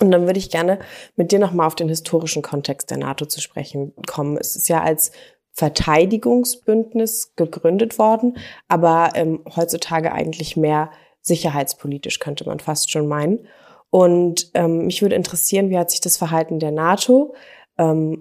Und 0.00 0.10
dann 0.10 0.26
würde 0.26 0.38
ich 0.38 0.50
gerne 0.50 0.78
mit 1.16 1.32
dir 1.32 1.38
nochmal 1.38 1.66
auf 1.66 1.74
den 1.74 1.88
historischen 1.88 2.42
Kontext 2.42 2.90
der 2.90 2.98
NATO 2.98 3.24
zu 3.24 3.40
sprechen 3.40 3.94
kommen. 4.06 4.36
Es 4.36 4.54
ist 4.54 4.68
ja 4.68 4.82
als 4.82 5.12
Verteidigungsbündnis 5.52 7.34
gegründet 7.36 7.98
worden, 7.98 8.38
aber 8.68 9.10
ähm, 9.14 9.44
heutzutage 9.56 10.12
eigentlich 10.12 10.56
mehr 10.56 10.90
sicherheitspolitisch, 11.22 12.18
könnte 12.18 12.46
man 12.46 12.60
fast 12.60 12.90
schon 12.90 13.06
meinen. 13.06 13.46
Und 13.90 14.50
ähm, 14.54 14.86
mich 14.86 15.02
würde 15.02 15.16
interessieren, 15.16 15.68
wie 15.70 15.78
hat 15.78 15.90
sich 15.90 16.00
das 16.00 16.16
Verhalten 16.16 16.60
der 16.60 16.70
NATO 16.70 17.34
ähm, 17.76 18.20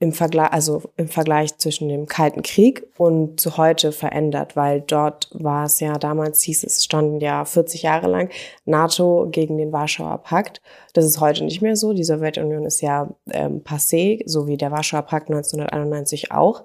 im 0.00 0.14
Vergleich, 0.14 0.50
also 0.50 0.82
im 0.96 1.08
Vergleich 1.08 1.58
zwischen 1.58 1.90
dem 1.90 2.06
Kalten 2.06 2.42
Krieg 2.42 2.86
und 2.96 3.38
zu 3.38 3.58
heute 3.58 3.92
verändert, 3.92 4.56
weil 4.56 4.80
dort 4.80 5.28
war 5.34 5.66
es 5.66 5.78
ja 5.78 5.98
damals 5.98 6.40
hieß 6.40 6.64
es 6.64 6.82
standen 6.82 7.20
ja 7.20 7.44
40 7.44 7.82
Jahre 7.82 8.08
lang 8.08 8.30
NATO 8.64 9.28
gegen 9.30 9.58
den 9.58 9.72
Warschauer 9.72 10.16
Pakt. 10.18 10.62
Das 10.94 11.04
ist 11.04 11.20
heute 11.20 11.44
nicht 11.44 11.60
mehr 11.60 11.76
so. 11.76 11.92
Die 11.92 12.02
Sowjetunion 12.02 12.64
ist 12.64 12.80
ja 12.80 13.10
ähm, 13.30 13.62
passé, 13.62 14.22
so 14.24 14.48
wie 14.48 14.56
der 14.56 14.70
Warschauer 14.70 15.02
Pakt 15.02 15.28
1991 15.28 16.32
auch. 16.32 16.64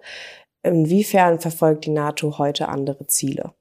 Inwiefern 0.64 1.40
verfolgt 1.40 1.86
die 1.86 1.92
NATO 1.92 2.38
heute 2.38 2.70
andere 2.70 3.06
Ziele? 3.06 3.54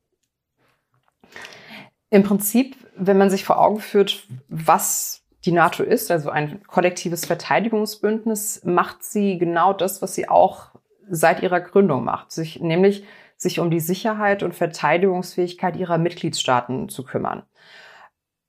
Im 2.11 2.23
Prinzip, 2.23 2.77
wenn 2.97 3.19
man 3.19 3.29
sich 3.29 3.45
vor 3.45 3.61
Augen 3.61 3.81
führt, 3.81 4.29
was 4.49 5.24
die 5.45 5.53
NATO 5.53 5.83
ist, 5.83 6.11
also 6.11 6.31
ein 6.31 6.63
kollektives 6.67 7.27
Verteidigungsbündnis, 7.27 8.63
macht 8.65 9.03
sie 9.03 9.39
genau 9.39 9.73
das, 9.73 10.01
was 10.01 10.15
sie 10.15 10.29
auch 10.29 10.71
seit 11.09 11.43
ihrer 11.43 11.61
Gründung 11.61 12.05
macht, 12.05 12.33
sich 12.33 12.61
nämlich 12.61 13.05
sich 13.37 13.61
um 13.61 13.71
die 13.71 13.81
Sicherheit 13.81 14.43
und 14.43 14.55
Verteidigungsfähigkeit 14.55 15.77
ihrer 15.77 15.99
Mitgliedstaaten 15.99 16.89
zu 16.89 17.05
kümmern. 17.05 17.43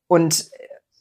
Und 0.08 0.50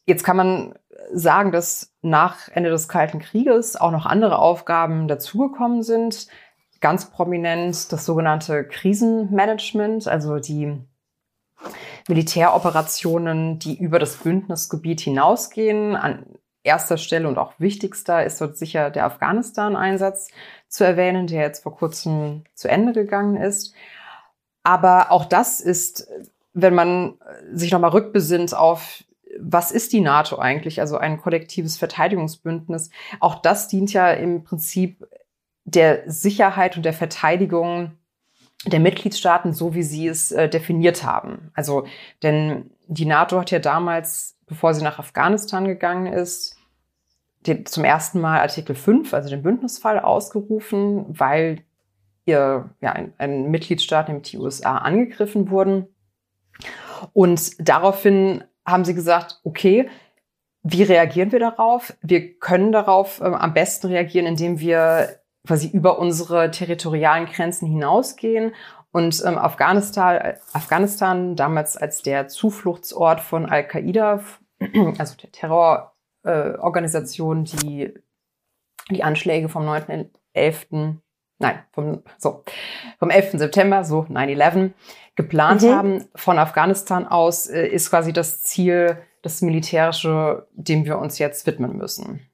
jetzt 0.06 0.24
kann 0.24 0.36
man 0.36 0.74
sagen, 1.12 1.52
dass 1.52 1.94
nach 2.02 2.48
Ende 2.48 2.70
des 2.70 2.88
Kalten 2.88 3.20
Krieges 3.20 3.76
auch 3.76 3.92
noch 3.92 4.06
andere 4.06 4.38
Aufgaben 4.38 5.06
dazugekommen 5.06 5.82
sind. 5.82 6.26
Ganz 6.80 7.10
prominent 7.10 7.92
das 7.92 8.04
sogenannte 8.04 8.66
Krisenmanagement, 8.66 10.08
also 10.08 10.38
die 10.38 10.78
Militäroperationen, 12.08 13.58
die 13.58 13.78
über 13.78 13.98
das 13.98 14.16
Bündnisgebiet 14.16 15.00
hinausgehen. 15.00 15.96
An 15.96 16.26
erster 16.62 16.96
Stelle 16.96 17.28
und 17.28 17.38
auch 17.38 17.52
wichtigster 17.58 18.24
ist 18.24 18.40
dort 18.40 18.56
sicher 18.56 18.90
der 18.90 19.06
Afghanistan-Einsatz 19.06 20.28
zu 20.68 20.84
erwähnen, 20.84 21.26
der 21.26 21.42
jetzt 21.42 21.62
vor 21.62 21.76
kurzem 21.76 22.44
zu 22.54 22.68
Ende 22.68 22.92
gegangen 22.92 23.36
ist. 23.36 23.74
Aber 24.62 25.10
auch 25.10 25.26
das 25.26 25.60
ist, 25.60 26.08
wenn 26.52 26.74
man 26.74 27.18
sich 27.52 27.70
nochmal 27.70 27.90
rückbesinnt 27.90 28.54
auf 28.54 29.04
was 29.40 29.72
ist 29.72 29.92
die 29.92 30.00
NATO 30.00 30.38
eigentlich? 30.38 30.80
Also 30.80 30.96
ein 30.96 31.20
kollektives 31.20 31.76
Verteidigungsbündnis. 31.76 32.90
Auch 33.20 33.42
das 33.42 33.68
dient 33.68 33.92
ja 33.92 34.12
im 34.12 34.44
Prinzip 34.44 35.06
der 35.64 36.02
Sicherheit 36.10 36.76
und 36.76 36.84
der 36.84 36.92
Verteidigung 36.92 37.92
der 38.66 38.80
Mitgliedstaaten, 38.80 39.52
so 39.52 39.74
wie 39.74 39.82
sie 39.82 40.06
es 40.08 40.32
äh, 40.32 40.48
definiert 40.48 41.04
haben. 41.04 41.50
Also, 41.54 41.86
denn 42.22 42.70
die 42.86 43.06
NATO 43.06 43.40
hat 43.40 43.50
ja 43.50 43.58
damals, 43.58 44.38
bevor 44.46 44.74
sie 44.74 44.82
nach 44.82 44.98
Afghanistan 44.98 45.66
gegangen 45.66 46.12
ist, 46.12 46.56
den, 47.46 47.66
zum 47.66 47.84
ersten 47.84 48.20
Mal 48.20 48.40
Artikel 48.40 48.74
5, 48.74 49.12
also 49.12 49.28
den 49.28 49.42
Bündnisfall, 49.42 49.98
ausgerufen, 49.98 51.04
weil 51.08 51.62
ihr, 52.24 52.70
ja, 52.80 52.92
ein, 52.92 53.12
ein 53.18 53.50
Mitgliedstaat, 53.50 54.08
nämlich 54.08 54.30
die 54.30 54.38
USA, 54.38 54.78
angegriffen 54.78 55.50
wurden. 55.50 55.88
Und 57.12 57.52
daraufhin 57.58 58.44
haben 58.64 58.84
sie 58.84 58.94
gesagt, 58.94 59.40
okay, 59.44 59.88
wie 60.62 60.82
reagieren 60.82 61.32
wir 61.32 61.40
darauf? 61.40 61.94
Wir 62.00 62.38
können 62.38 62.72
darauf 62.72 63.20
äh, 63.20 63.24
am 63.24 63.52
besten 63.52 63.88
reagieren, 63.88 64.26
indem 64.26 64.60
wir 64.60 65.20
quasi 65.46 65.68
über 65.68 65.98
unsere 65.98 66.50
territorialen 66.50 67.26
Grenzen 67.26 67.66
hinausgehen. 67.66 68.54
Und 68.92 69.22
ähm, 69.26 69.36
Afghanistan, 69.38 70.34
Afghanistan, 70.52 71.36
damals 71.36 71.76
als 71.76 72.02
der 72.02 72.28
Zufluchtsort 72.28 73.20
von 73.20 73.46
Al-Qaida, 73.46 74.20
also 74.98 75.16
der 75.16 75.32
Terrororganisation, 75.32 77.44
äh, 77.44 77.44
die 77.44 77.94
die 78.90 79.02
Anschläge 79.02 79.48
vom 79.48 79.68
9.11., 79.68 80.96
nein, 81.38 81.58
vom, 81.72 82.02
so, 82.18 82.44
vom 82.98 83.10
11. 83.10 83.38
September, 83.38 83.84
so 83.84 84.02
9-11, 84.02 84.72
geplant 85.16 85.62
mhm. 85.62 85.70
haben. 85.70 86.04
Von 86.14 86.38
Afghanistan 86.38 87.06
aus 87.06 87.46
äh, 87.46 87.66
ist 87.66 87.90
quasi 87.90 88.12
das 88.12 88.42
Ziel, 88.42 88.98
das 89.22 89.42
Militärische, 89.42 90.46
dem 90.52 90.84
wir 90.84 90.98
uns 90.98 91.18
jetzt 91.18 91.46
widmen 91.46 91.76
müssen. 91.76 92.28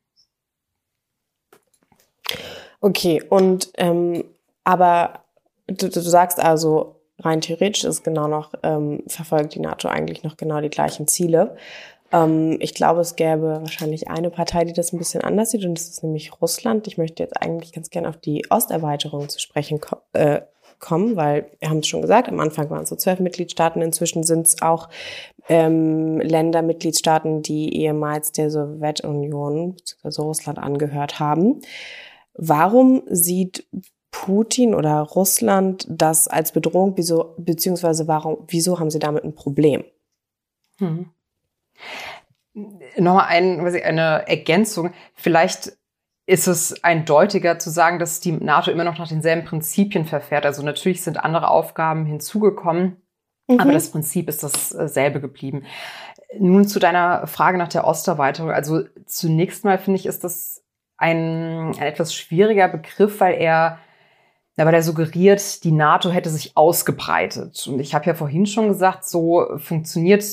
Okay, 2.80 3.22
und 3.28 3.70
ähm, 3.76 4.25
aber 4.64 5.20
du, 5.66 5.88
du 5.88 6.00
sagst 6.00 6.40
also, 6.40 6.96
rein 7.18 7.40
theoretisch 7.40 7.84
ist 7.84 8.04
genau 8.04 8.26
noch, 8.28 8.52
ähm, 8.62 9.02
verfolgt 9.06 9.54
die 9.54 9.60
NATO 9.60 9.88
eigentlich 9.88 10.22
noch 10.22 10.37
genau 10.37 10.60
die 10.60 10.70
gleichen 10.70 11.06
Ziele. 11.06 11.56
Ähm, 12.12 12.56
ich 12.60 12.75
glaube, 12.75 13.00
es 13.00 13.16
gäbe 13.16 13.60
wahrscheinlich 13.60 14.08
eine 14.08 14.30
Partei, 14.30 14.64
die 14.64 14.72
das 14.72 14.92
ein 14.92 14.99
bisschen 14.99 15.22
anders 15.22 15.50
sieht, 15.50 15.64
und 15.64 15.75
das 15.75 15.88
ist 15.88 16.02
nämlich 16.02 16.40
Russland. 16.40 16.87
Ich 16.87 16.99
möchte 16.99 17.22
jetzt 17.22 17.40
eigentlich 17.40 17.72
ganz 17.72 17.90
gerne 17.90 18.08
auf 18.08 18.16
die 18.16 18.46
Osterweiterung 18.50 19.28
zu 19.28 19.38
sprechen 19.40 19.80
ko 19.80 19.96
äh, 20.12 20.40
kommen, 20.78 21.14
weil 21.14 21.50
wir 21.58 21.68
haben 21.68 21.80
es 21.80 21.88
schon 21.88 22.00
gesagt, 22.00 22.30
am 22.30 22.40
Anfang 22.40 22.70
waren 22.70 22.84
es 22.84 22.88
so 22.88 22.96
zwölf 22.96 23.20
Mitgliedstaaten, 23.20 23.82
inzwischen 23.82 24.22
sind 24.22 24.46
es 24.46 24.62
auch 24.62 24.88
ähm, 25.50 26.18
Länder, 26.20 26.62
Mitgliedstaaten, 26.62 27.42
die 27.42 27.76
ehemals 27.76 28.32
der 28.32 28.50
Sowjetunion 28.50 29.75
bzw. 29.75 30.22
Russland 30.22 30.58
angehört 30.58 31.20
haben. 31.20 31.60
Warum 32.42 33.02
sieht 33.06 33.68
Putin 34.11 34.75
oder 34.75 35.00
Russland 35.00 35.87
das 35.90 36.26
als 36.26 36.52
Bedrohung, 36.52 36.94
wieso, 36.97 37.35
beziehungsweise 37.37 38.09
warum, 38.09 38.44
wieso 38.49 38.80
haben 38.80 38.90
sie 38.90 38.99
damit 38.99 39.25
ein 39.25 39.35
Problem? 39.35 39.85
Hm. 40.78 41.11
Nochmal 42.97 43.26
ein, 43.26 43.61
eine 43.61 44.26
Ergänzung. 44.26 44.94
Vielleicht 45.14 45.76
ist 46.25 46.47
es 46.47 46.82
eindeutiger 46.82 47.59
zu 47.59 47.68
sagen, 47.68 47.99
dass 47.99 48.20
die 48.20 48.32
NATO 48.32 48.70
immer 48.70 48.85
noch 48.85 48.99
nach 48.99 49.09
denselben 49.09 49.44
Prinzipien 49.44 50.06
verfährt. 50.06 50.47
Also 50.47 50.62
natürlich 50.62 51.02
sind 51.02 51.23
andere 51.23 51.49
Aufgaben 51.49 52.06
hinzugekommen, 52.06 52.97
mhm. 53.49 53.61
aber 53.61 53.73
das 53.73 53.90
Prinzip 53.90 54.30
ist 54.30 54.42
dasselbe 54.42 55.20
geblieben. 55.20 55.64
Nun 56.38 56.66
zu 56.66 56.78
deiner 56.78 57.26
Frage 57.26 57.59
nach 57.59 57.68
der 57.68 57.87
Osterweiterung. 57.87 58.50
Also 58.50 58.85
zunächst 59.04 59.62
mal 59.64 59.76
finde 59.76 60.00
ich, 60.00 60.06
ist 60.06 60.25
das 60.25 60.60
ein, 61.00 61.75
ein 61.75 61.83
etwas 61.83 62.14
schwieriger 62.14 62.69
Begriff, 62.69 63.21
weil 63.21 63.35
er, 63.35 63.78
ja, 64.57 64.66
weil 64.66 64.75
er 64.75 64.83
suggeriert, 64.83 65.64
die 65.64 65.73
NATO 65.73 66.11
hätte 66.11 66.28
sich 66.28 66.57
ausgebreitet. 66.57 67.66
Und 67.66 67.80
ich 67.80 67.95
habe 67.95 68.04
ja 68.04 68.14
vorhin 68.14 68.47
schon 68.47 68.69
gesagt, 68.69 69.09
so 69.09 69.47
funktioniert 69.57 70.25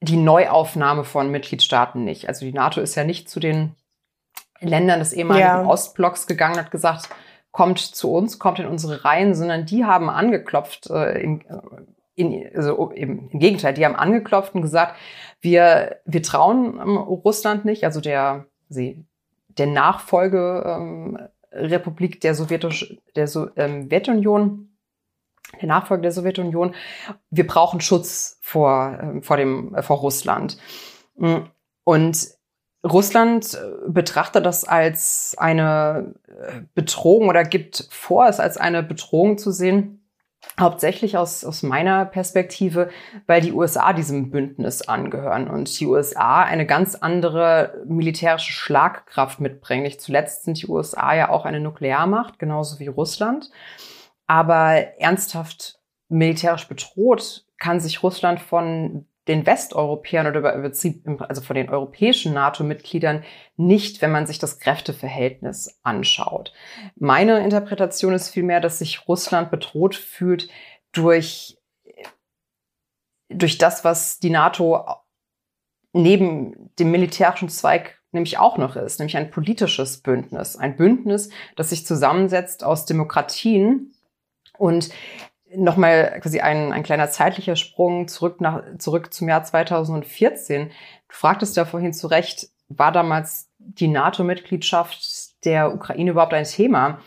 die 0.00 0.16
Neuaufnahme 0.16 1.04
von 1.04 1.30
Mitgliedstaaten 1.30 2.04
nicht. 2.04 2.28
Also 2.28 2.44
die 2.44 2.52
NATO 2.52 2.80
ist 2.80 2.96
ja 2.96 3.04
nicht 3.04 3.30
zu 3.30 3.40
den 3.40 3.74
Ländern 4.60 4.98
des 4.98 5.12
ehemaligen 5.12 5.46
ja. 5.46 5.64
Ostblocks 5.64 6.26
gegangen 6.26 6.54
und 6.54 6.64
hat 6.64 6.70
gesagt, 6.72 7.08
kommt 7.52 7.78
zu 7.78 8.12
uns, 8.12 8.40
kommt 8.40 8.58
in 8.58 8.66
unsere 8.66 9.04
Reihen, 9.04 9.34
sondern 9.34 9.64
die 9.64 9.84
haben 9.84 10.10
angeklopft 10.10 10.90
äh, 10.90 11.20
in, 11.20 11.44
in, 12.16 12.50
also 12.54 12.90
im, 12.90 13.28
im 13.30 13.38
Gegenteil, 13.38 13.74
die 13.74 13.84
haben 13.84 13.96
angeklopft 13.96 14.54
und 14.54 14.62
gesagt, 14.62 14.96
wir, 15.40 16.00
wir 16.04 16.22
trauen 16.22 16.80
ähm, 16.80 16.96
Russland 16.96 17.64
nicht, 17.64 17.84
also 17.84 18.00
der, 18.00 18.46
sie, 18.68 19.04
der 19.48 19.66
Nachfolgerepublik 19.66 22.14
ähm, 22.14 22.20
der, 22.20 22.34
Sowjetisch, 22.34 22.96
der 23.16 23.28
ähm, 23.56 23.84
Sowjetunion, 23.84 24.68
der 25.60 25.68
Nachfolge 25.68 26.02
der 26.02 26.12
Sowjetunion, 26.12 26.74
wir 27.30 27.46
brauchen 27.46 27.80
Schutz 27.80 28.38
vor, 28.40 28.98
ähm, 29.00 29.22
vor, 29.22 29.36
dem, 29.36 29.74
äh, 29.74 29.82
vor 29.82 29.98
Russland. 29.98 30.58
Mm, 31.16 31.38
und 31.84 32.28
Russland 32.84 33.54
äh, 33.54 33.90
betrachtet 33.90 34.46
das 34.46 34.64
als 34.64 35.34
eine 35.38 36.14
äh, 36.26 36.60
Bedrohung 36.74 37.28
oder 37.28 37.44
gibt 37.44 37.88
vor, 37.90 38.28
es 38.28 38.40
als 38.40 38.56
eine 38.56 38.82
Bedrohung 38.82 39.38
zu 39.38 39.50
sehen, 39.50 39.97
Hauptsächlich 40.58 41.16
aus, 41.16 41.44
aus 41.44 41.62
meiner 41.62 42.04
Perspektive, 42.04 42.90
weil 43.26 43.40
die 43.40 43.52
USA 43.52 43.92
diesem 43.92 44.30
Bündnis 44.30 44.82
angehören 44.82 45.48
und 45.48 45.78
die 45.80 45.86
USA 45.86 46.42
eine 46.42 46.64
ganz 46.64 46.94
andere 46.94 47.82
militärische 47.86 48.52
Schlagkraft 48.52 49.40
mitbringen. 49.40 49.82
Nicht 49.82 50.00
zuletzt 50.00 50.44
sind 50.44 50.62
die 50.62 50.68
USA 50.68 51.14
ja 51.14 51.28
auch 51.28 51.44
eine 51.44 51.60
Nuklearmacht, 51.60 52.38
genauso 52.38 52.78
wie 52.78 52.86
Russland. 52.86 53.50
Aber 54.28 54.74
ernsthaft 54.98 55.80
militärisch 56.08 56.68
bedroht 56.68 57.44
kann 57.58 57.80
sich 57.80 58.02
Russland 58.04 58.40
von 58.40 59.07
den 59.28 59.46
Westeuropäern 59.46 60.26
oder 60.26 60.54
also 60.54 61.42
von 61.42 61.54
den 61.54 61.68
europäischen 61.68 62.32
NATO-Mitgliedern 62.32 63.24
nicht, 63.56 64.02
wenn 64.02 64.10
man 64.10 64.26
sich 64.26 64.38
das 64.38 64.58
Kräfteverhältnis 64.58 65.78
anschaut. 65.82 66.52
Meine 66.96 67.38
Interpretation 67.40 68.14
ist 68.14 68.30
vielmehr, 68.30 68.60
dass 68.60 68.78
sich 68.78 69.06
Russland 69.06 69.50
bedroht 69.50 69.94
fühlt 69.94 70.48
durch, 70.92 71.58
durch 73.28 73.58
das, 73.58 73.84
was 73.84 74.18
die 74.18 74.30
NATO 74.30 74.84
neben 75.92 76.74
dem 76.78 76.90
militärischen 76.90 77.48
Zweig 77.48 77.98
nämlich 78.12 78.38
auch 78.38 78.56
noch 78.56 78.76
ist, 78.76 78.98
nämlich 78.98 79.16
ein 79.16 79.30
politisches 79.30 80.00
Bündnis. 80.00 80.56
Ein 80.56 80.76
Bündnis, 80.76 81.28
das 81.56 81.70
sich 81.70 81.86
zusammensetzt 81.86 82.64
aus 82.64 82.86
Demokratien 82.86 83.92
und 84.56 84.90
Nochmal 85.54 86.18
quasi 86.20 86.40
ein, 86.40 86.72
ein 86.72 86.82
kleiner 86.82 87.10
zeitlicher 87.10 87.56
Sprung 87.56 88.08
zurück, 88.08 88.40
nach, 88.40 88.62
zurück 88.78 89.12
zum 89.14 89.28
Jahr 89.28 89.44
2014. 89.44 90.68
Du 90.68 90.72
fragtest 91.08 91.56
ja 91.56 91.64
vorhin 91.64 91.92
zu 91.92 92.06
Recht, 92.06 92.48
war 92.68 92.92
damals 92.92 93.50
die 93.58 93.88
NATO-Mitgliedschaft 93.88 95.44
der 95.44 95.74
Ukraine 95.74 96.10
überhaupt 96.10 96.34
ein 96.34 96.44
Thema? 96.44 96.98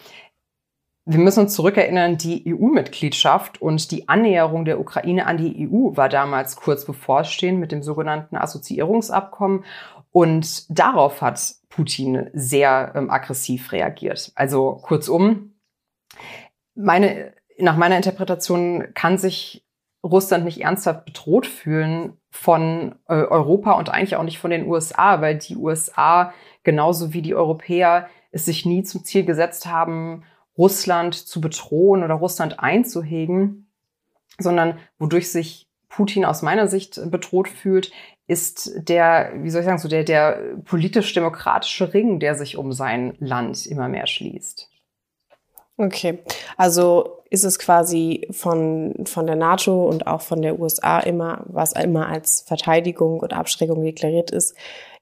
Wir 1.06 1.20
müssen 1.20 1.42
uns 1.42 1.56
zurückerinnern, 1.56 2.18
die 2.18 2.54
EU-Mitgliedschaft 2.54 3.62
und 3.62 3.92
die 3.92 4.08
Annäherung 4.08 4.66
der 4.66 4.80
Ukraine 4.80 5.26
an 5.26 5.38
die 5.38 5.68
EU 5.68 5.96
war 5.98 6.10
damals 6.10 6.56
kurz 6.56 6.86
bevorstehen 6.86 7.60
mit 7.60 7.72
dem 7.72 7.82
sogenannten 7.82 8.36
Assoziierungsabkommen. 8.38 9.66
Und 10.12 10.66
darauf 10.70 11.22
hat 11.22 11.56
Putin 11.70 12.30
sehr 12.34 12.92
ähm, 12.96 13.10
aggressiv 13.10 13.72
reagiert. 13.72 14.32
Also 14.36 14.80
kurzum, 14.84 15.54
meine 16.76 17.34
nach 17.62 17.78
meiner 17.78 17.98
Interpretation 17.98 18.94
kann 18.94 19.18
sich 19.18 19.66
Russland 20.04 20.46
nicht 20.46 20.62
ernsthaft 20.62 21.06
bedroht 21.06 21.46
fühlen 21.46 22.18
von 22.32 22.96
äh, 23.08 23.14
Europa 23.14 23.74
und 23.74 23.90
eigentlich 23.90 24.16
auch 24.16 24.24
nicht 24.24 24.40
von 24.40 24.52
den 24.52 24.68
USA, 24.68 25.22
weil 25.22 25.38
die 25.38 25.56
USA 25.56 26.34
genauso 26.64 27.14
wie 27.14 27.22
die 27.22 27.36
Europäer 27.36 28.08
es 28.32 28.46
sich 28.46 28.66
nie 28.66 28.84
zum 28.84 29.04
Ziel 29.04 29.26
gesetzt 29.26 29.68
haben, 29.68 30.24
Russland 30.58 31.16
zu 31.16 31.42
bedrohen 31.42 32.04
oder 32.04 32.16
Russland 32.16 32.60
einzuhegen, 32.60 33.72
sondern 34.40 34.78
wodurch 34.98 35.32
sich 35.32 35.68
Putin 35.90 36.26
aus 36.26 36.42
meiner 36.42 36.68
Sicht 36.68 37.00
bedroht 37.12 37.50
fühlt, 37.50 37.92
ist 38.28 38.72
der, 38.88 39.34
wie 39.36 39.50
soll 39.50 39.62
ich 39.62 39.66
sagen, 39.66 39.78
so 39.78 39.90
der, 39.90 40.06
der 40.06 40.56
politisch-demokratische 40.64 41.94
Ring, 41.94 42.20
der 42.20 42.36
sich 42.36 42.58
um 42.58 42.72
sein 42.72 43.14
Land 43.20 43.66
immer 43.66 43.90
mehr 43.90 44.08
schließt. 44.08 44.70
Okay, 45.76 46.20
also 46.58 47.21
ist 47.32 47.46
es 47.46 47.58
quasi 47.58 48.28
von, 48.32 48.94
von 49.06 49.26
der 49.26 49.38
NATO 49.38 49.88
und 49.88 50.06
auch 50.06 50.20
von 50.20 50.42
der 50.42 50.60
USA 50.60 51.00
immer, 51.00 51.46
was 51.48 51.72
immer 51.72 52.10
als 52.10 52.42
Verteidigung 52.42 53.22
und 53.22 53.34
Abschreckung 53.34 53.82
deklariert 53.82 54.32
ist, 54.32 54.54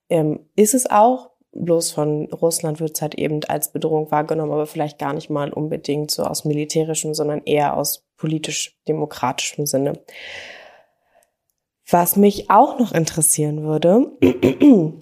ähm, 0.09 0.39
ist 0.55 0.75
es 0.75 0.89
auch. 0.89 1.31
Bloß 1.53 1.91
von 1.91 2.25
Russland 2.31 2.79
wird 2.79 2.95
es 2.95 3.01
halt 3.01 3.15
eben 3.15 3.43
als 3.45 3.71
Bedrohung 3.71 4.11
wahrgenommen, 4.11 4.51
aber 4.51 4.67
vielleicht 4.67 4.99
gar 4.99 5.13
nicht 5.13 5.31
mal 5.31 5.51
unbedingt 5.51 6.11
so 6.11 6.23
aus 6.23 6.45
militärischem, 6.45 7.15
sondern 7.15 7.41
eher 7.45 7.75
aus 7.75 8.05
politisch-demokratischem 8.17 9.65
Sinne. 9.65 9.93
Was 11.89 12.15
mich 12.15 12.51
auch 12.51 12.77
noch 12.77 12.91
interessieren 12.91 13.63
würde, 13.63 14.11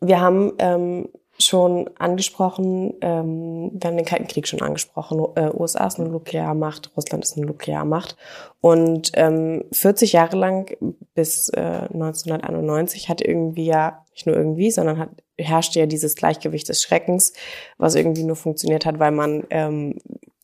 wir 0.00 0.20
haben 0.20 0.54
ähm, 0.58 1.08
schon 1.44 1.90
angesprochen, 1.98 2.94
ähm, 3.00 3.70
wir 3.74 3.88
haben 3.88 3.96
den 3.96 4.06
Kalten 4.06 4.26
Krieg 4.26 4.48
schon 4.48 4.62
angesprochen. 4.62 5.24
Äh, 5.36 5.50
USA 5.54 5.86
ist 5.86 5.98
eine 5.98 6.08
Nuklearmacht, 6.08 6.90
Russland 6.96 7.24
ist 7.24 7.36
eine 7.36 7.46
Nuklearmacht. 7.46 8.16
Und 8.60 9.12
ähm, 9.14 9.64
40 9.72 10.12
Jahre 10.12 10.36
lang 10.36 10.76
bis 11.14 11.48
äh, 11.50 11.60
1991 11.60 13.08
hat 13.08 13.20
irgendwie 13.20 13.66
ja, 13.66 14.04
nicht 14.12 14.26
nur 14.26 14.36
irgendwie, 14.36 14.70
sondern 14.70 14.98
hat, 14.98 15.10
herrschte 15.38 15.80
ja 15.80 15.86
dieses 15.86 16.16
Gleichgewicht 16.16 16.68
des 16.68 16.82
Schreckens, 16.82 17.32
was 17.78 17.94
irgendwie 17.94 18.24
nur 18.24 18.36
funktioniert 18.36 18.86
hat, 18.86 18.98
weil 18.98 19.12
man, 19.12 19.44
ähm, 19.50 19.98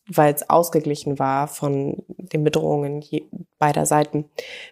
weil 0.07 0.33
es 0.33 0.49
ausgeglichen 0.49 1.19
war 1.19 1.47
von 1.47 2.03
den 2.07 2.43
Bedrohungen 2.43 3.01
je, 3.01 3.23
beider 3.57 3.85
Seiten. 3.85 4.25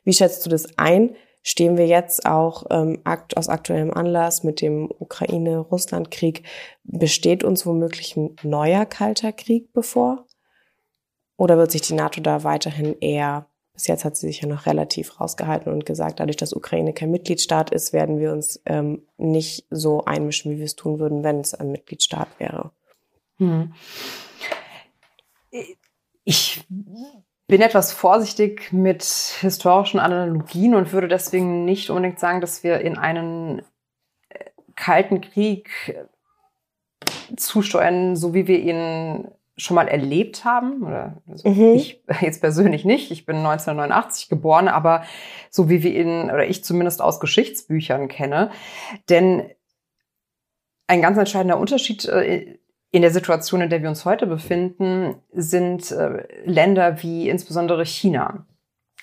Wie 0.04 0.14
schätzt 0.14 0.46
du 0.46 0.50
das 0.50 0.78
ein? 0.78 1.16
Stehen 1.48 1.78
wir 1.78 1.88
jetzt 1.88 2.26
auch 2.26 2.66
ähm, 2.72 3.00
akt 3.06 3.38
aus 3.38 3.48
aktuellem 3.48 3.94
Anlass 3.94 4.44
mit 4.44 4.60
dem 4.60 4.92
Ukraine-Russland-Krieg, 4.92 6.44
besteht 6.84 7.46
uns 7.46 7.66
womöglich 7.66 8.18
ein 8.18 8.36
neuer 8.44 8.86
kalter 8.86 9.32
Krieg 9.32 9.72
bevor? 9.72 10.26
Oder 11.38 11.58
wird 11.58 11.72
sich 11.72 11.84
die 11.84 11.94
NATO 11.94 12.20
da 12.20 12.44
weiterhin 12.44 12.98
eher, 13.00 13.48
bis 13.72 13.88
jetzt 13.88 14.04
hat 14.04 14.18
sie 14.18 14.28
sich 14.28 14.42
ja 14.42 14.50
noch 14.50 14.66
relativ 14.66 15.22
rausgehalten 15.22 15.72
und 15.72 15.86
gesagt, 15.86 16.20
dadurch, 16.20 16.36
dass 16.36 16.52
Ukraine 16.52 16.92
kein 16.92 17.12
Mitgliedstaat 17.12 17.70
ist, 17.70 17.94
werden 17.94 18.20
wir 18.20 18.34
uns 18.34 18.62
ähm, 18.66 19.08
nicht 19.16 19.68
so 19.70 20.04
einmischen, 20.04 20.52
wie 20.52 20.58
wir 20.58 20.66
es 20.66 20.76
tun 20.76 21.00
würden, 21.00 21.24
wenn 21.24 21.40
es 21.40 21.54
ein 21.54 21.72
Mitgliedstaat 21.72 22.28
wäre. 22.40 22.72
Hm. 23.38 23.74
Ich 26.26 26.66
bin 27.48 27.62
etwas 27.62 27.94
vorsichtig 27.94 28.74
mit 28.74 29.04
historischen 29.04 30.00
Analogien 30.00 30.76
und 30.76 30.92
würde 30.92 31.08
deswegen 31.08 31.66
nicht 31.66 31.90
unbedingt 31.90 32.20
sagen, 32.20 32.42
dass 32.42 32.64
wir 32.64 32.82
in 32.82 32.98
einen 32.98 33.60
äh, 34.30 34.46
kalten 34.76 35.22
Krieg 35.22 35.70
äh, 35.88 37.36
zusteuern, 37.38 38.16
so 38.18 38.34
wie 38.34 38.48
wir 38.48 38.60
ihn 38.60 39.30
schon 39.56 39.76
mal 39.76 39.88
erlebt 39.88 40.44
haben. 40.44 40.84
Oder 40.84 41.22
also 41.30 41.50
mhm. 41.50 41.76
ich 41.76 42.04
jetzt 42.22 42.42
persönlich 42.42 42.84
nicht. 42.84 43.12
Ich 43.12 43.26
bin 43.26 43.38
1989 43.38 44.28
geboren, 44.28 44.68
aber 44.68 45.04
so 45.50 45.70
wie 45.70 45.84
wir 45.84 45.96
ihn, 45.96 46.30
oder 46.30 46.48
ich 46.48 46.66
zumindest 46.66 47.02
aus 47.02 47.20
Geschichtsbüchern 47.22 48.10
kenne. 48.10 48.52
Denn 49.10 49.50
ein 50.88 51.02
ganz 51.02 51.18
entscheidender 51.18 51.60
Unterschied 51.60 52.06
äh, 52.06 52.58
in 52.98 53.04
der 53.04 53.12
Situation, 53.12 53.62
in 53.62 53.70
der 53.70 53.84
wir 53.84 53.90
uns 53.90 54.06
heute 54.06 54.26
befinden, 54.26 55.22
sind 55.32 55.92
äh, 55.92 56.24
Länder 56.46 57.04
wie 57.04 57.30
insbesondere 57.30 57.86
China. 57.86 58.48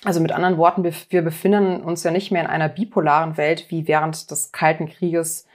Also 0.03 0.19
mit 0.19 0.33
anderen 0.33 0.57
Worten, 0.57 0.83
wir 0.83 1.21
befinden 1.21 1.81
uns 1.81 2.03
ja 2.03 2.11
nicht 2.11 2.29
mehr 2.29 2.41
in 2.41 2.49
einer 2.49 2.67
bipolaren 2.67 3.37
Welt 3.37 3.67
wie 3.69 3.87
während 3.87 4.29
des 4.29 4.51
Kalten 4.51 4.89
Krieges 4.89 5.47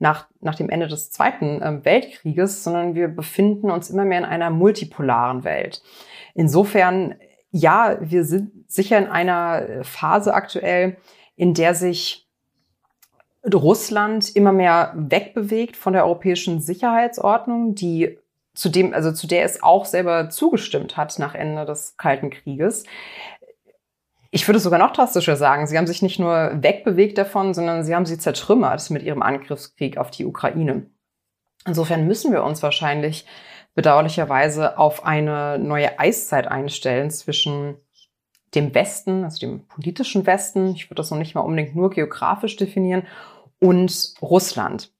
nach, 0.00 0.26
nach 0.40 0.56
dem 0.56 0.70
Ende 0.70 0.88
des 0.88 1.12
Zweiten 1.12 1.62
äh, 1.62 1.84
Weltkrieges, 1.84 2.64
sondern 2.64 2.96
wir 2.96 3.06
befinden 3.06 3.70
uns 3.70 3.90
immer 3.90 4.04
mehr 4.04 4.18
in 4.18 4.24
einer 4.24 4.50
multipolaren 4.50 5.44
Welt. 5.44 5.80
Insofern, 6.34 7.14
ja, 7.52 7.96
wir 8.00 8.24
sind 8.24 8.50
sicher 8.66 8.98
in 8.98 9.06
einer 9.06 9.84
Phase 9.84 10.34
aktuell, 10.34 10.96
in 11.36 11.54
der 11.54 11.76
sich 11.76 12.23
Russland 13.52 14.34
immer 14.34 14.52
mehr 14.52 14.92
wegbewegt 14.96 15.76
von 15.76 15.92
der 15.92 16.04
europäischen 16.04 16.60
Sicherheitsordnung, 16.60 17.74
die 17.74 18.18
zu 18.54 18.68
dem, 18.68 18.94
also 18.94 19.12
zu 19.12 19.26
der 19.26 19.44
es 19.44 19.62
auch 19.62 19.84
selber 19.84 20.30
zugestimmt 20.30 20.96
hat 20.96 21.18
nach 21.18 21.34
Ende 21.34 21.66
des 21.66 21.96
Kalten 21.96 22.30
Krieges. 22.30 22.84
Ich 24.30 24.48
würde 24.48 24.60
sogar 24.60 24.78
noch 24.78 24.92
drastischer 24.92 25.36
sagen, 25.36 25.66
sie 25.66 25.76
haben 25.76 25.86
sich 25.86 26.02
nicht 26.02 26.18
nur 26.18 26.52
wegbewegt 26.60 27.18
davon, 27.18 27.54
sondern 27.54 27.84
sie 27.84 27.94
haben 27.94 28.06
sie 28.06 28.18
zertrümmert 28.18 28.90
mit 28.90 29.02
ihrem 29.02 29.22
Angriffskrieg 29.22 29.98
auf 29.98 30.10
die 30.10 30.24
Ukraine. 30.24 30.86
Insofern 31.66 32.06
müssen 32.06 32.32
wir 32.32 32.42
uns 32.44 32.62
wahrscheinlich 32.62 33.26
bedauerlicherweise 33.74 34.78
auf 34.78 35.04
eine 35.04 35.58
neue 35.58 35.98
Eiszeit 35.98 36.46
einstellen 36.46 37.10
zwischen 37.10 37.76
dem 38.54 38.74
Westen, 38.74 39.24
also 39.24 39.40
dem 39.40 39.66
politischen 39.66 40.26
Westen, 40.26 40.74
ich 40.74 40.86
würde 40.86 40.96
das 40.96 41.10
noch 41.10 41.18
nicht 41.18 41.34
mal 41.34 41.40
unbedingt 41.40 41.74
nur 41.74 41.90
geografisch 41.90 42.56
definieren, 42.56 43.04
und 43.64 44.14
Russland. 44.20 44.92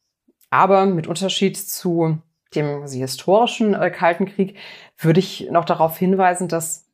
Aber 0.48 0.86
mit 0.86 1.06
Unterschied 1.06 1.58
zu 1.58 2.18
dem 2.54 2.86
historischen 2.86 3.74
äh, 3.74 3.90
Kalten 3.90 4.24
Krieg 4.24 4.56
würde 4.96 5.20
ich 5.20 5.50
noch 5.50 5.66
darauf 5.66 5.98
hinweisen, 5.98 6.48
dass 6.48 6.86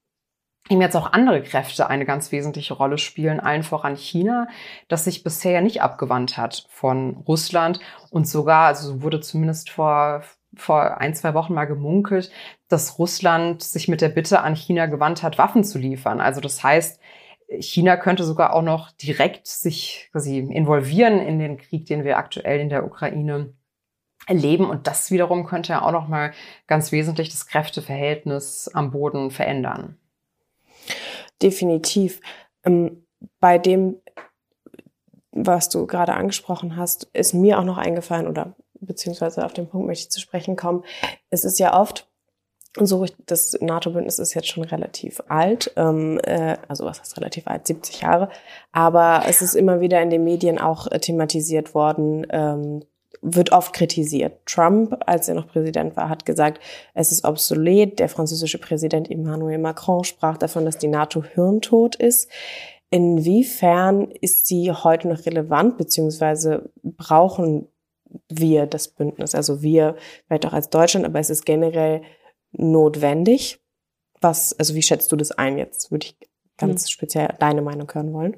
eben 0.69 0.81
jetzt 0.81 0.97
auch 0.97 1.13
andere 1.13 1.43
Kräfte 1.43 1.89
eine 1.89 2.05
ganz 2.05 2.33
wesentliche 2.33 2.75
Rolle 2.75 2.99
spielen, 2.99 3.39
allen 3.39 3.63
voran 3.63 3.95
China, 3.95 4.49
das 4.89 5.05
sich 5.05 5.23
bisher 5.23 5.61
nicht 5.61 5.81
abgewandt 5.81 6.37
hat 6.37 6.67
von 6.71 7.19
Russland 7.29 7.79
und 8.11 8.27
sogar, 8.27 8.67
also 8.67 9.03
wurde 9.03 9.21
zumindest 9.21 9.71
vor, 9.71 10.25
vor 10.57 11.01
ein, 11.01 11.15
zwei 11.15 11.35
Wochen 11.35 11.55
mal 11.55 11.67
gemunkelt, 11.67 12.33
dass 12.69 12.99
Russland 12.99 13.63
sich 13.63 13.87
mit 13.87 14.01
der 14.01 14.09
Bitte 14.09 14.41
an 14.41 14.57
China 14.57 14.87
gewandt 14.87 15.23
hat, 15.23 15.39
Waffen 15.39 15.63
zu 15.63 15.79
liefern. 15.79 16.21
Also 16.21 16.41
das 16.41 16.65
heißt, 16.65 17.00
China 17.59 17.97
könnte 17.97 18.25
sogar 18.25 18.55
auch 18.55 18.63
noch 18.63 18.93
direkt 18.93 19.47
sich 19.47 20.09
quasi 20.13 20.39
involvieren 20.39 21.19
in 21.19 21.39
den 21.39 21.57
Krieg, 21.59 21.87
den 21.87 22.05
wir 22.05 22.17
aktuell 22.17 22.61
in 22.61 22.69
der 22.69 22.85
Ukraine 22.85 23.53
erleben. 24.27 24.69
Und 24.69 24.87
das 24.87 25.11
wiederum 25.11 25.47
könnte 25.47 25.73
ja 25.73 25.83
auch 25.83 25.93
noch 25.93 26.09
mal 26.09 26.33
ganz 26.67 26.93
wesentlich 26.93 27.31
das 27.31 27.47
Kräfteverhältnis 27.47 28.71
am 28.73 28.93
Boden 28.93 29.31
verändern. 29.31 29.99
Definitiv. 31.43 32.21
Ähm, 32.65 33.05
bei 33.41 33.59
dem, 33.59 33.97
was 35.33 35.69
du 35.69 35.87
gerade 35.87 36.15
angesprochen 36.15 36.77
hast, 36.77 37.05
ist 37.13 37.35
mir 37.35 37.59
auch 37.59 37.65
noch 37.65 37.79
eingefallen 37.79 38.29
oder 38.29 38.55
beziehungsweise 38.81 39.45
auf 39.45 39.53
den 39.53 39.69
Punkt 39.69 39.87
möchte 39.87 40.05
ich 40.05 40.11
zu 40.11 40.21
sprechen 40.21 40.57
kommen. 40.57 40.85
Es 41.29 41.45
ist 41.45 41.59
ja 41.59 41.79
oft 41.79 42.10
so, 42.79 43.05
das 43.27 43.59
NATO-Bündnis 43.61 44.19
ist 44.19 44.35
jetzt 44.35 44.49
schon 44.49 44.65
relativ 44.65 45.21
alt, 45.29 45.73
ähm, 45.77 46.21
äh, 46.23 46.57
also 46.69 46.85
was 46.85 47.01
heißt 47.01 47.17
relativ 47.17 47.47
alt, 47.47 47.67
70 47.67 48.03
Jahre, 48.03 48.29
aber 48.73 49.25
es 49.27 49.43
ist 49.43 49.55
immer 49.55 49.81
wieder 49.81 50.01
in 50.01 50.11
den 50.11 50.25
Medien 50.25 50.59
auch 50.59 50.87
äh, 50.87 51.01
thematisiert 51.01 51.75
worden, 51.75 52.27
ähm, 52.31 52.85
wird 53.23 53.53
oft 53.53 53.73
kritisiert. 53.73 54.47
Trump, 54.47 54.97
als 55.07 55.29
er 55.29 55.35
noch 55.35 55.49
Präsident 55.49 55.97
war, 55.97 56.09
hat 56.09 56.25
gesagt, 56.25 56.61
es 56.95 57.13
ist 57.13 57.25
obsolet. 57.25 57.99
Der 57.99 58.09
französische 58.09 58.59
Präsident 58.59 59.11
Emmanuel 59.11 59.59
Macron 59.59 60.05
sprach 60.05 60.39
davon, 60.39 60.65
dass 60.65 60.79
die 60.79 60.89
NATO 60.89 61.23
hirntot 61.23 61.97
ist. 61.97 62.31
Inwiefern 62.91 64.11
ist 64.21 64.47
sie 64.47 64.73
heute 64.73 65.09
noch 65.09 65.27
relevant, 65.27 65.77
beziehungsweise 65.77 66.71
brauchen 66.83 67.69
wir 68.29 68.67
das 68.67 68.89
Bündnis? 68.89 69.35
Also 69.35 69.63
wir, 69.63 69.97
vielleicht 70.27 70.47
auch 70.47 70.53
als 70.53 70.71
Deutschland, 70.71 71.05
aber 71.05 71.21
es 71.21 71.31
ist 71.31 71.45
generell 71.45 72.03
notwendig. 72.53 73.61
Was, 74.21 74.59
also 74.59 74.75
wie 74.75 74.83
schätzt 74.83 75.11
du 75.13 75.17
das 75.17 75.33
ein? 75.33 75.59
Jetzt 75.59 75.91
würde 75.91 76.07
ich 76.07 76.17
ganz 76.59 76.85
hm. 76.85 76.89
speziell 76.89 77.35
deine 77.39 77.63
Meinung 77.63 77.91
hören 77.93 78.13
wollen. 78.13 78.37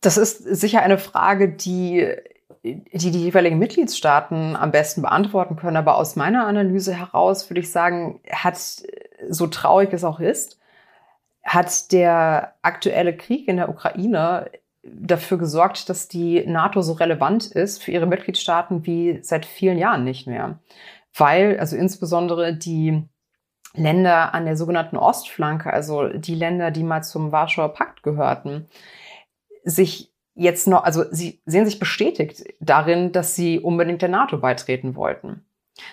Das 0.00 0.16
ist 0.16 0.38
sicher 0.38 0.82
eine 0.82 0.98
Frage, 0.98 1.50
die 1.50 2.16
die 2.62 3.10
die 3.10 3.24
jeweiligen 3.24 3.58
Mitgliedstaaten 3.58 4.54
am 4.54 4.70
besten 4.70 5.02
beantworten 5.02 5.56
können. 5.56 5.76
Aber 5.76 5.96
aus 5.96 6.16
meiner 6.16 6.46
Analyse 6.46 6.94
heraus 6.94 7.48
würde 7.48 7.60
ich 7.60 7.70
sagen, 7.70 8.20
hat, 8.30 8.58
so 9.28 9.46
traurig 9.46 9.92
es 9.92 10.04
auch 10.04 10.20
ist, 10.20 10.58
hat 11.42 11.90
der 11.92 12.54
aktuelle 12.62 13.16
Krieg 13.16 13.48
in 13.48 13.56
der 13.56 13.70
Ukraine 13.70 14.50
dafür 14.82 15.38
gesorgt, 15.38 15.88
dass 15.88 16.08
die 16.08 16.44
NATO 16.46 16.82
so 16.82 16.94
relevant 16.94 17.46
ist 17.46 17.82
für 17.82 17.90
ihre 17.90 18.06
Mitgliedstaaten 18.06 18.86
wie 18.86 19.20
seit 19.22 19.44
vielen 19.44 19.78
Jahren 19.78 20.04
nicht 20.04 20.26
mehr. 20.26 20.58
Weil, 21.14 21.58
also 21.58 21.76
insbesondere 21.76 22.54
die 22.54 23.04
Länder 23.74 24.34
an 24.34 24.46
der 24.46 24.56
sogenannten 24.56 24.96
Ostflanke, 24.96 25.72
also 25.72 26.08
die 26.08 26.34
Länder, 26.34 26.70
die 26.70 26.82
mal 26.82 27.02
zum 27.02 27.32
Warschauer 27.32 27.74
Pakt 27.74 28.02
gehörten, 28.02 28.66
sich 29.64 30.12
jetzt 30.34 30.66
noch, 30.66 30.84
also 30.84 31.04
sie 31.10 31.40
sehen 31.44 31.66
sich 31.66 31.78
bestätigt 31.78 32.44
darin, 32.60 33.12
dass 33.12 33.36
sie 33.36 33.60
unbedingt 33.60 34.02
der 34.02 34.08
NATO 34.08 34.38
beitreten 34.38 34.96
wollten. 34.96 35.44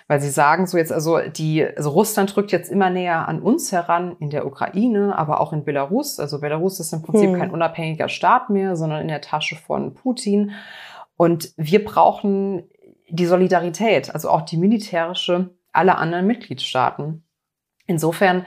Weil 0.07 0.19
sie 0.19 0.29
sagen 0.29 0.67
so 0.67 0.77
jetzt, 0.77 0.91
also 0.91 1.19
die, 1.19 1.65
also 1.65 1.91
Russland 1.91 2.35
rückt 2.35 2.51
jetzt 2.51 2.71
immer 2.71 2.89
näher 2.89 3.27
an 3.27 3.41
uns 3.41 3.71
heran 3.71 4.15
in 4.19 4.29
der 4.29 4.45
Ukraine, 4.45 5.17
aber 5.17 5.39
auch 5.39 5.53
in 5.53 5.63
Belarus. 5.63 6.19
Also 6.19 6.39
Belarus 6.39 6.79
ist 6.79 6.93
im 6.93 7.03
Prinzip 7.03 7.29
hm. 7.29 7.39
kein 7.39 7.51
unabhängiger 7.51 8.09
Staat 8.09 8.49
mehr, 8.49 8.75
sondern 8.75 9.01
in 9.01 9.07
der 9.07 9.21
Tasche 9.21 9.55
von 9.55 9.93
Putin. 9.93 10.51
Und 11.15 11.53
wir 11.57 11.83
brauchen 11.83 12.69
die 13.09 13.25
Solidarität, 13.25 14.13
also 14.13 14.29
auch 14.29 14.41
die 14.41 14.57
militärische 14.57 15.51
aller 15.71 15.97
anderen 15.97 16.27
Mitgliedstaaten. 16.27 17.23
Insofern 17.85 18.45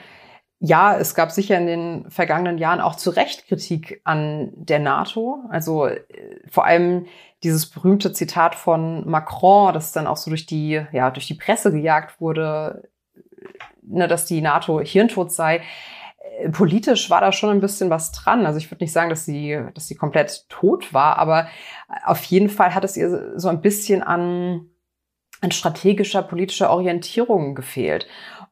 ja, 0.62 0.96
es 0.99 1.14
gab 1.14 1.31
sicher 1.33 1.57
in 1.57 1.66
den 1.66 2.11
vergangenen 2.11 2.59
Jahren 2.59 2.83
auch 2.83 2.94
zu 2.94 3.09
Recht 3.11 3.49
Kritik 3.49 4.03
an 4.05 4.53
der 4.55 4.79
NATO. 4.79 5.42
Also 5.49 5.87
äh, 5.87 6.01
vor 6.51 6.66
allem 6.66 7.07
dieses 7.42 7.66
berühmte 7.70 8.12
Zitat 8.12 8.55
von 8.55 9.09
Macron, 9.09 9.73
das 9.73 9.92
dann 9.92 10.07
auch 10.07 10.18
so 10.18 10.31
durch 10.31 10.44
die, 10.44 10.83
ja, 10.92 11.11
durch 11.11 11.27
die 11.27 11.35
Presse 11.35 11.73
gejagt 11.73 12.20
wurde, 12.20 12.90
ne, 13.81 14.07
dass 14.07 14.27
die 14.27 14.42
NATO 14.42 14.81
hirntot 14.81 15.33
sei. 15.33 15.62
Äh, 16.40 16.51
politisch 16.51 17.09
war 17.09 17.23
da 17.23 17.33
schon 17.33 17.49
ein 17.49 17.62
bisschen 17.62 17.88
was 17.88 18.12
dran. 18.12 18.44
Also 18.44 18.59
ich 18.59 18.70
würde 18.70 18.85
nicht 18.85 18.92
sagen, 18.92 19.09
dass 19.09 19.25
sie, 19.25 19.59
dass 19.73 19.88
sie 19.88 19.94
komplett 19.94 20.46
tot 20.51 20.92
war, 20.92 21.16
aber 21.16 21.49
auf 22.05 22.23
jeden 22.25 22.51
Fall 22.51 22.75
hat 22.75 22.85
es 22.85 22.99
ihr 22.99 23.38
so 23.38 23.49
ein 23.49 23.62
bisschen 23.62 24.03
an, 24.03 24.66
an 25.40 25.53
strategischer 25.53 26.23
politischer 26.23 26.68
Orientierung 26.70 27.55
gefehlt. 27.55 28.07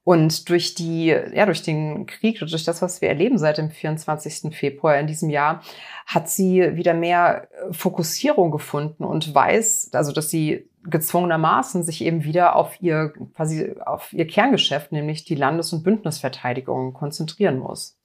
Und 0.08 0.48
durch 0.48 0.74
die, 0.74 1.08
ja, 1.08 1.44
durch 1.44 1.60
den 1.60 2.06
Krieg 2.06 2.38
durch 2.38 2.64
das, 2.64 2.80
was 2.80 3.02
wir 3.02 3.10
erleben 3.10 3.36
seit 3.36 3.58
dem 3.58 3.70
24. 3.70 4.56
Februar 4.56 4.98
in 4.98 5.06
diesem 5.06 5.28
Jahr, 5.28 5.62
hat 6.06 6.30
sie 6.30 6.76
wieder 6.76 6.94
mehr 6.94 7.46
äh, 7.52 7.74
Fokussierung 7.74 8.50
gefunden 8.50 9.04
und 9.04 9.34
weiß, 9.34 9.90
also, 9.92 10.12
dass 10.12 10.30
sie 10.30 10.70
gezwungenermaßen 10.84 11.82
sich 11.82 12.02
eben 12.02 12.24
wieder 12.24 12.56
auf 12.56 12.80
ihr, 12.80 13.12
quasi 13.34 13.74
auf 13.84 14.14
ihr 14.14 14.26
Kerngeschäft, 14.26 14.92
nämlich 14.92 15.26
die 15.26 15.34
Landes- 15.34 15.74
und 15.74 15.82
Bündnisverteidigung 15.82 16.94
konzentrieren 16.94 17.58
muss. 17.58 17.98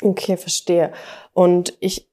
Okay, 0.00 0.36
verstehe. 0.36 0.92
Und 1.32 1.76
ich, 1.80 2.08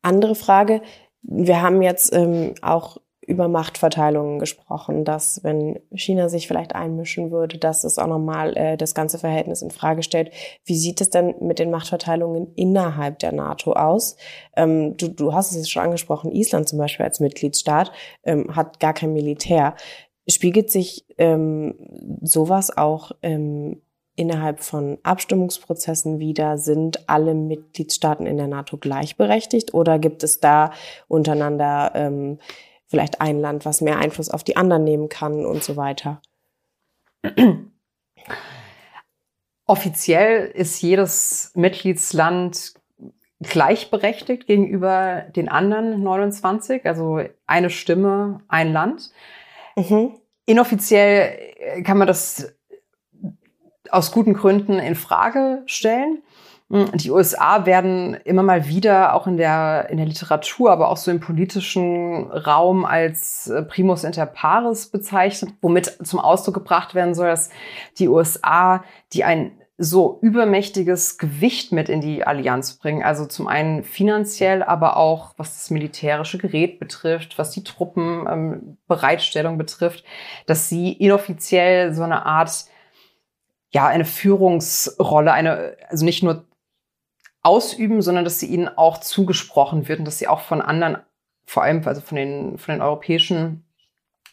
andere 0.00 0.36
Frage. 0.36 0.80
Wir 1.22 1.60
haben 1.60 1.82
jetzt 1.82 2.12
ähm, 2.12 2.54
auch 2.62 2.98
über 3.30 3.48
Machtverteilungen 3.48 4.40
gesprochen, 4.40 5.04
dass 5.04 5.42
wenn 5.44 5.78
China 5.94 6.28
sich 6.28 6.48
vielleicht 6.48 6.74
einmischen 6.74 7.30
würde, 7.30 7.58
dass 7.58 7.84
es 7.84 7.98
auch 7.98 8.08
nochmal 8.08 8.56
äh, 8.56 8.76
das 8.76 8.94
ganze 8.94 9.18
Verhältnis 9.18 9.62
in 9.62 9.70
Frage 9.70 10.02
stellt. 10.02 10.32
Wie 10.64 10.76
sieht 10.76 11.00
es 11.00 11.10
denn 11.10 11.36
mit 11.40 11.60
den 11.60 11.70
Machtverteilungen 11.70 12.52
innerhalb 12.56 13.20
der 13.20 13.32
NATO 13.32 13.72
aus? 13.72 14.16
Ähm, 14.56 14.96
du, 14.96 15.08
du 15.08 15.32
hast 15.32 15.52
es 15.52 15.56
jetzt 15.56 15.70
schon 15.70 15.84
angesprochen, 15.84 16.32
Island 16.32 16.68
zum 16.68 16.78
Beispiel 16.78 17.06
als 17.06 17.20
Mitgliedsstaat 17.20 17.92
ähm, 18.24 18.54
hat 18.56 18.80
gar 18.80 18.94
kein 18.94 19.12
Militär. 19.12 19.76
Spiegelt 20.28 20.70
sich 20.70 21.06
ähm, 21.16 21.74
sowas 22.22 22.76
auch 22.76 23.12
ähm, 23.22 23.80
innerhalb 24.16 24.60
von 24.60 24.98
Abstimmungsprozessen 25.04 26.18
wieder? 26.18 26.58
Sind 26.58 27.08
alle 27.08 27.34
Mitgliedstaaten 27.34 28.26
in 28.26 28.36
der 28.36 28.48
NATO 28.48 28.76
gleichberechtigt 28.76 29.72
oder 29.72 30.00
gibt 30.00 30.24
es 30.24 30.40
da 30.40 30.72
untereinander 31.08 31.92
ähm, 31.94 32.38
vielleicht 32.90 33.20
ein 33.20 33.40
Land, 33.40 33.64
was 33.64 33.80
mehr 33.80 33.98
Einfluss 33.98 34.28
auf 34.28 34.42
die 34.42 34.56
anderen 34.56 34.84
nehmen 34.84 35.08
kann 35.08 35.46
und 35.46 35.62
so 35.62 35.76
weiter. 35.76 36.20
Offiziell 39.64 40.46
ist 40.48 40.82
jedes 40.82 41.52
Mitgliedsland 41.54 42.74
gleichberechtigt 43.40 44.46
gegenüber 44.46 45.22
den 45.34 45.48
anderen 45.48 46.02
29, 46.02 46.84
also 46.84 47.20
eine 47.46 47.70
Stimme, 47.70 48.40
ein 48.48 48.72
Land. 48.72 49.12
Mhm. 49.76 50.16
Inoffiziell 50.44 51.82
kann 51.84 51.96
man 51.96 52.08
das 52.08 52.52
aus 53.90 54.12
guten 54.12 54.34
Gründen 54.34 54.78
in 54.78 54.96
Frage 54.96 55.62
stellen. 55.66 56.22
Die 56.72 57.10
USA 57.10 57.66
werden 57.66 58.14
immer 58.14 58.44
mal 58.44 58.68
wieder 58.68 59.14
auch 59.14 59.26
in 59.26 59.36
der, 59.36 59.88
in 59.90 59.96
der 59.96 60.06
Literatur, 60.06 60.70
aber 60.70 60.88
auch 60.88 60.96
so 60.96 61.10
im 61.10 61.18
politischen 61.18 62.30
Raum 62.30 62.84
als 62.84 63.48
äh, 63.48 63.62
Primus 63.62 64.04
inter 64.04 64.24
pares 64.24 64.86
bezeichnet, 64.86 65.52
womit 65.62 65.98
zum 66.06 66.20
Ausdruck 66.20 66.54
gebracht 66.54 66.94
werden 66.94 67.16
soll, 67.16 67.26
dass 67.26 67.50
die 67.98 68.06
USA, 68.06 68.84
die 69.12 69.24
ein 69.24 69.50
so 69.78 70.18
übermächtiges 70.22 71.18
Gewicht 71.18 71.72
mit 71.72 71.88
in 71.88 72.00
die 72.00 72.24
Allianz 72.24 72.74
bringen. 72.74 73.02
Also 73.02 73.26
zum 73.26 73.48
einen 73.48 73.82
finanziell, 73.82 74.62
aber 74.62 74.96
auch 74.96 75.34
was 75.38 75.54
das 75.54 75.70
militärische 75.70 76.38
Gerät 76.38 76.78
betrifft, 76.78 77.36
was 77.36 77.50
die 77.50 77.64
Truppenbereitstellung 77.64 79.54
ähm, 79.54 79.58
betrifft, 79.58 80.04
dass 80.46 80.68
sie 80.68 80.92
inoffiziell 80.92 81.94
so 81.94 82.04
eine 82.04 82.26
Art 82.26 82.66
ja, 83.72 83.86
eine 83.86 84.04
Führungsrolle, 84.04 85.32
eine, 85.32 85.76
also 85.88 86.04
nicht 86.04 86.22
nur 86.22 86.44
ausüben, 87.42 88.02
sondern 88.02 88.24
dass 88.24 88.38
sie 88.38 88.46
ihnen 88.46 88.68
auch 88.68 88.98
zugesprochen 88.98 89.88
wird 89.88 89.98
und 89.98 90.04
dass 90.04 90.18
sie 90.18 90.28
auch 90.28 90.40
von 90.40 90.60
anderen, 90.60 90.98
vor 91.44 91.62
allem 91.62 91.86
also 91.86 92.00
von 92.00 92.16
den, 92.16 92.58
von 92.58 92.74
den 92.74 92.82
europäischen 92.82 93.64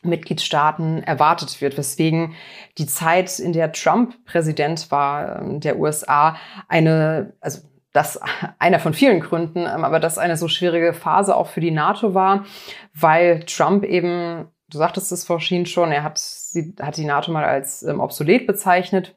Mitgliedstaaten 0.04 1.04
erwartet 1.04 1.60
wird, 1.62 1.78
weswegen 1.78 2.36
die 2.78 2.86
Zeit, 2.86 3.40
in 3.40 3.54
der 3.54 3.72
Trump 3.72 4.26
Präsident 4.26 4.92
war 4.92 5.42
ähm, 5.42 5.60
der 5.60 5.80
USA, 5.80 6.38
eine, 6.68 7.34
also 7.42 7.62
das 7.94 8.20
einer 8.60 8.80
von 8.80 8.94
vielen 8.94 9.20
Gründen, 9.20 9.60
ähm, 9.60 9.84
aber 9.84 10.00
das 10.00 10.18
eine 10.18 10.38
so 10.38 10.48
schwierige 10.48 10.94
Phase 10.94 11.36
auch 11.36 11.48
für 11.48 11.62
die 11.62 11.72
NATO 11.72 12.14
war, 12.14 12.46
weil 12.94 13.44
Trump 13.46 13.84
eben 13.84 14.52
du 14.70 14.78
sagtest 14.78 15.12
es 15.12 15.24
vorhin 15.24 15.66
schon, 15.66 15.92
er 15.92 16.04
hat, 16.04 16.18
sie, 16.18 16.76
hat 16.80 16.98
die 16.98 17.06
NATO 17.06 17.32
mal 17.32 17.46
als 17.46 17.84
ähm, 17.84 18.00
obsolet 18.00 18.48
bezeichnet. 18.48 19.16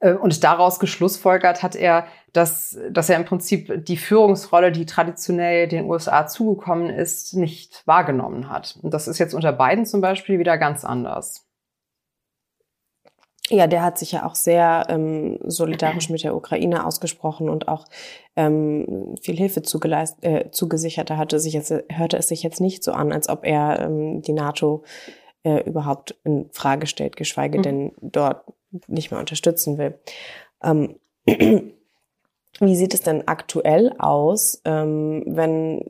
Äh, 0.00 0.14
und 0.14 0.42
daraus 0.44 0.78
geschlussfolgert 0.78 1.62
hat 1.62 1.76
er, 1.76 2.06
dass, 2.32 2.78
dass 2.90 3.08
er 3.08 3.16
im 3.16 3.24
Prinzip 3.24 3.84
die 3.84 3.96
Führungsrolle, 3.96 4.72
die 4.72 4.86
traditionell 4.86 5.68
den 5.68 5.84
USA 5.84 6.26
zugekommen 6.26 6.90
ist, 6.90 7.34
nicht 7.34 7.82
wahrgenommen 7.86 8.48
hat. 8.48 8.78
Und 8.82 8.94
das 8.94 9.08
ist 9.08 9.18
jetzt 9.18 9.34
unter 9.34 9.52
Biden 9.52 9.86
zum 9.86 10.00
Beispiel 10.00 10.38
wieder 10.38 10.58
ganz 10.58 10.84
anders. 10.84 11.46
Ja, 13.52 13.66
der 13.66 13.82
hat 13.82 13.98
sich 13.98 14.12
ja 14.12 14.24
auch 14.24 14.36
sehr 14.36 14.86
ähm, 14.88 15.40
solidarisch 15.42 16.08
mit 16.08 16.22
der 16.22 16.36
Ukraine 16.36 16.86
ausgesprochen 16.86 17.48
und 17.48 17.66
auch 17.66 17.84
ähm, 18.36 19.16
viel 19.20 19.36
Hilfe 19.36 19.62
zugeleist, 19.62 20.24
äh, 20.24 20.52
zugesichert. 20.52 21.10
Da 21.10 21.16
hatte 21.16 21.40
sich 21.40 21.54
jetzt, 21.54 21.74
hörte 21.90 22.16
es 22.16 22.28
sich 22.28 22.44
jetzt 22.44 22.60
nicht 22.60 22.84
so 22.84 22.92
an, 22.92 23.12
als 23.12 23.28
ob 23.28 23.44
er 23.44 23.80
ähm, 23.80 24.22
die 24.22 24.34
NATO 24.34 24.84
äh, 25.42 25.64
überhaupt 25.64 26.14
in 26.22 26.48
Frage 26.52 26.86
stellt, 26.86 27.16
geschweige 27.16 27.58
mhm. 27.58 27.62
denn 27.62 27.92
dort 28.00 28.44
nicht 28.86 29.10
mehr 29.10 29.20
unterstützen 29.20 29.78
will. 29.78 29.98
Ähm, 30.62 30.96
wie 31.26 32.76
sieht 32.76 32.94
es 32.94 33.00
denn 33.02 33.26
aktuell 33.28 33.94
aus, 33.98 34.60
ähm, 34.64 35.24
wenn 35.26 35.84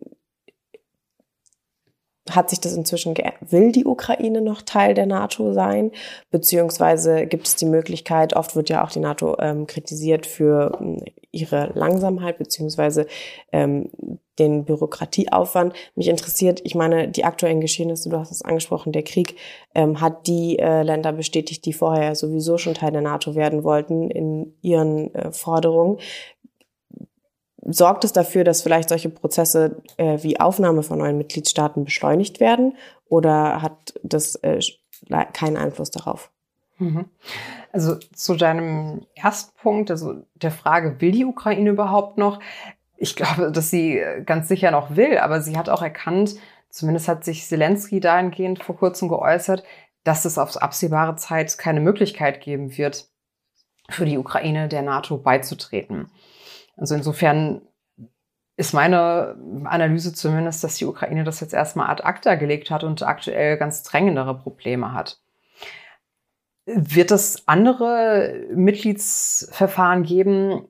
hat 2.31 2.51
sich 2.51 2.61
das 2.61 2.75
inzwischen 2.75 3.15
geändert? 3.15 3.51
Will 3.51 3.73
die 3.73 3.85
Ukraine 3.85 4.41
noch 4.41 4.63
Teil 4.63 4.95
der 4.95 5.07
NATO 5.07 5.53
sein? 5.53 5.91
Beziehungsweise 6.31 7.27
gibt 7.27 7.49
es 7.49 7.57
die 7.57 7.67
Möglichkeit, 7.67 8.35
oft 8.35 8.55
wird 8.55 8.69
ja 8.69 8.85
auch 8.85 8.91
die 8.91 9.01
NATO 9.01 9.37
ähm, 9.41 9.67
kritisiert 9.67 10.27
für 10.27 10.79
ihre 11.33 11.73
Langsamkeit, 11.75 12.39
beziehungsweise 12.39 13.07
ähm, 13.53 13.91
den 14.39 14.65
Bürokratieaufwand. 14.65 15.75
Mich 15.95 16.09
interessiert, 16.09 16.61
ich 16.65 16.75
meine, 16.75 17.09
die 17.09 17.25
aktuellen 17.25 17.61
Geschehnisse, 17.61 18.09
du 18.09 18.19
hast 18.19 18.33
es 18.33 18.43
angesprochen, 18.43 18.93
der 18.93 19.03
Krieg 19.03 19.37
ähm, 19.75 20.01
hat 20.01 20.27
die 20.27 20.59
äh, 20.59 20.83
Länder 20.83 21.13
bestätigt, 21.13 21.65
die 21.67 21.73
vorher 21.73 22.15
sowieso 22.15 22.59
schon 22.59 22.75
Teil 22.75 22.93
der 22.93 23.03
NATO 23.03 23.35
werden 23.35 23.65
wollten, 23.65 24.11
in 24.11 24.55
ihren 24.63 25.15
äh, 25.15 25.33
Forderungen 25.33 25.99
sorgt 27.63 28.05
es 28.05 28.13
dafür, 28.13 28.45
dass 28.45 28.63
vielleicht 28.63 28.89
solche 28.89 29.11
Prozesse 29.11 29.83
äh, 29.97 30.19
wie 30.23 30.41
Aufnahme 30.41 30.83
von 30.83 30.99
neuen 30.99 31.19
Mitgliedstaaten 31.19 31.85
beschleunigt 31.85 32.41
werden 32.41 32.77
oder 33.09 33.63
hat 33.63 33.95
das 34.03 34.37
äh, 34.37 34.61
keinen 35.33 35.57
Einfluss 35.57 35.91
darauf? 35.91 36.31
Mhm. 36.81 37.11
Also 37.73 37.97
zu 37.97 38.35
deinem 38.35 39.07
ersten 39.15 39.57
Punkt, 39.61 39.91
also 39.91 40.25
der 40.35 40.51
Frage, 40.51 41.01
will 41.01 41.13
die 41.13 41.27
Ukraine 41.27 41.71
überhaupt 41.71 42.19
noch? 42.19 42.41
Ich 42.97 43.15
glaube, 43.15 43.53
dass 43.53 43.71
sie 43.71 44.03
ganz 44.27 44.49
sicher 44.49 44.71
noch 44.73 44.97
will, 44.97 45.19
aber 45.19 45.41
sie 45.43 45.57
hat 45.57 45.69
auch 45.69 45.83
erkannt, 45.83 46.35
zumindest 46.71 47.07
hat 47.07 47.25
sich 47.25 47.47
Zelensky 47.47 48.01
dahingehend 48.01 48.63
vor 48.65 48.77
kurzem 48.77 49.09
geäußert, 49.09 49.63
dass 50.05 50.25
es 50.25 50.39
auf 50.39 50.57
absehbare 50.57 51.17
Zeit 51.17 51.59
keine 51.59 51.81
Möglichkeit 51.81 52.41
geben 52.41 52.77
wird, 52.77 53.09
für 53.91 54.07
die 54.07 54.19
Ukraine 54.19 54.69
der 54.69 54.83
NATO 54.83 55.19
beizutreten. 55.19 56.11
Also 56.77 56.95
insofern 56.95 57.63
ist 58.57 58.73
meine 58.73 59.37
Analyse 59.65 60.15
zumindest, 60.15 60.65
dass 60.65 60.77
die 60.77 60.87
Ukraine 60.87 61.25
das 61.25 61.41
jetzt 61.41 61.55
erstmal 61.55 61.91
ad 61.91 62.05
acta 62.05 62.37
gelegt 62.37 62.71
hat 62.71 62.85
und 62.85 63.03
aktuell 63.03 63.57
ganz 63.59 63.83
drängendere 63.83 64.39
Probleme 64.39 64.93
hat. 64.93 65.21
Wird 66.75 67.11
es 67.11 67.47
andere 67.47 68.47
Mitgliedsverfahren 68.55 70.03
geben? 70.03 70.69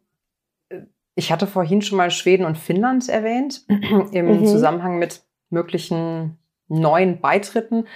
Ich 1.14 1.32
hatte 1.32 1.46
vorhin 1.46 1.82
schon 1.82 1.98
mal 1.98 2.10
Schweden 2.10 2.44
und 2.44 2.56
Finnland 2.56 3.08
erwähnt 3.08 3.64
im 4.12 4.40
mhm. 4.40 4.46
Zusammenhang 4.46 4.98
mit 4.98 5.22
möglichen 5.50 6.38
neuen 6.68 7.20
Beitritten. 7.20 7.86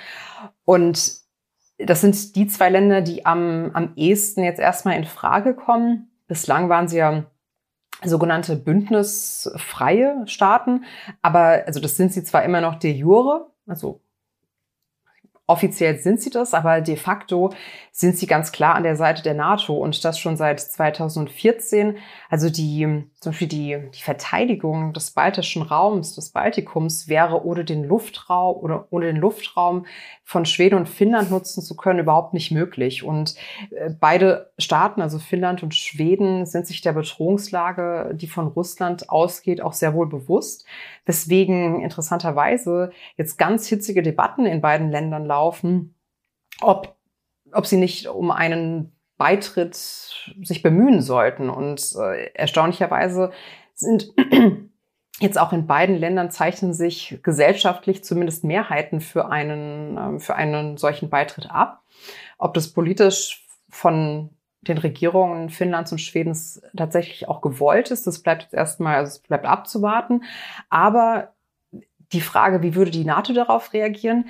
Und 0.65 1.25
das 1.79 2.01
sind 2.01 2.37
die 2.37 2.47
zwei 2.47 2.71
Länder, 2.71 3.01
die 3.01 3.25
am, 3.25 3.71
am 3.73 3.93
ehesten 3.97 4.45
jetzt 4.45 4.61
erstmal 4.61 4.97
in 4.97 5.05
Frage 5.05 5.55
kommen. 5.55 6.11
Bislang 6.27 6.69
waren 6.69 6.89
sie 6.89 6.99
ja 6.99 7.25
sogenannte 8.03 8.57
bündnisfreie 8.57 10.27
Staaten. 10.27 10.85
Aber, 11.23 11.65
also 11.67 11.81
das 11.81 11.97
sind 11.97 12.13
sie 12.13 12.25
zwar 12.25 12.45
immer 12.45 12.61
noch 12.61 12.77
de 12.77 12.93
jure, 12.93 13.51
also 13.67 14.01
Offiziell 15.47 15.99
sind 15.99 16.23
sie 16.23 16.31
das, 16.31 16.55
aber 16.55 16.81
de 16.81 16.97
facto 16.97 17.53
sind 17.93 18.17
sie 18.17 18.27
ganz 18.27 18.51
klar 18.51 18.75
an 18.77 18.83
der 18.83 18.97
Seite 18.97 19.23
der 19.23 19.35
NATO 19.35 19.75
und 19.75 20.03
das 20.03 20.19
schon 20.19 20.39
seit 20.39 20.59
2014. 20.59 21.99
Also 22.31 22.49
die, 22.49 23.05
zum 23.21 23.33
Beispiel 23.33 23.49
die, 23.49 23.79
die 23.95 24.03
Verteidigung 24.03 24.95
des 24.95 25.11
baltischen 25.11 25.61
Raums, 25.61 26.15
des 26.15 26.31
Baltikums 26.31 27.09
wäre 27.09 27.45
ohne 27.45 27.67
den 27.67 27.85
Luftraum 27.85 28.57
oder 28.57 28.89
ohne 28.89 29.07
den 29.07 29.17
Luftraum 29.17 29.85
von 30.25 30.47
Schweden 30.47 30.77
und 30.77 30.89
Finnland 30.89 31.31
nutzen 31.31 31.63
zu 31.63 31.77
können 31.77 31.99
überhaupt 31.99 32.33
nicht 32.33 32.51
möglich. 32.51 33.05
Und 33.05 33.35
äh, 33.71 33.91
beide 33.91 34.51
Staaten, 34.59 35.03
also 35.03 35.19
Finnland 35.19 35.63
und 35.63 35.75
Schweden, 35.75 36.47
sind 36.47 36.67
sich 36.67 36.81
der 36.81 36.95
Bedrohungslage, 36.95 38.15
die 38.15 38.29
von 38.29 38.47
Russland 38.47 39.11
ausgeht, 39.11 39.61
auch 39.61 39.75
sehr 39.75 39.93
wohl 39.93 40.09
bewusst. 40.09 40.65
Weswegen 41.05 41.83
interessanterweise 41.83 42.91
jetzt 43.19 43.37
ganz 43.37 43.69
hitzige 43.69 44.03
Debatten 44.03 44.47
in 44.47 44.63
beiden 44.63 44.91
Ländern 44.91 45.27
laufen, 45.35 45.95
ob, 46.61 46.97
ob 47.53 47.67
sie 47.67 47.77
nicht 47.77 48.07
um 48.07 48.31
einen 48.31 48.93
Beitritt 49.17 49.75
sich 49.75 50.63
bemühen 50.63 51.01
sollten. 51.03 51.51
Und 51.51 51.95
äh, 51.97 52.31
erstaunlicherweise 52.35 53.33
sind 53.75 54.13
jetzt 55.21 55.39
auch 55.39 55.53
in 55.53 55.67
beiden 55.67 55.97
Ländern 55.97 56.31
zeichnen 56.31 56.73
sich 56.73 57.19
gesellschaftlich 57.23 58.05
zumindest 58.05 58.45
Mehrheiten 58.45 59.01
für 59.01 59.29
einen, 59.29 59.97
äh, 59.97 60.19
für 60.21 60.37
einen 60.37 60.77
solchen 60.77 61.11
Beitritt 61.11 61.51
ab. 61.51 61.83
Ob 62.39 62.55
das 62.55 62.73
politisch 62.73 63.45
von 63.69 64.31
den 64.61 64.79
Regierungen 64.79 65.51
Finnlands 65.51 65.93
und 65.93 65.99
Schwedens 65.99 66.63
tatsächlich 66.77 67.29
auch 67.29 67.43
gewollt 67.43 67.91
ist. 67.91 68.07
Das 68.07 68.23
bleibt 68.23 68.45
jetzt 68.45 68.55
erstmal, 68.55 68.97
also 68.97 69.11
es 69.11 69.19
bleibt 69.19 69.45
abzuwarten. 69.45 70.25
Aber 70.71 71.35
die 72.13 72.21
Frage, 72.21 72.63
wie 72.63 72.75
würde 72.75 72.91
die 72.91 73.05
NATO 73.05 73.33
darauf 73.33 73.73
reagieren? 73.73 74.29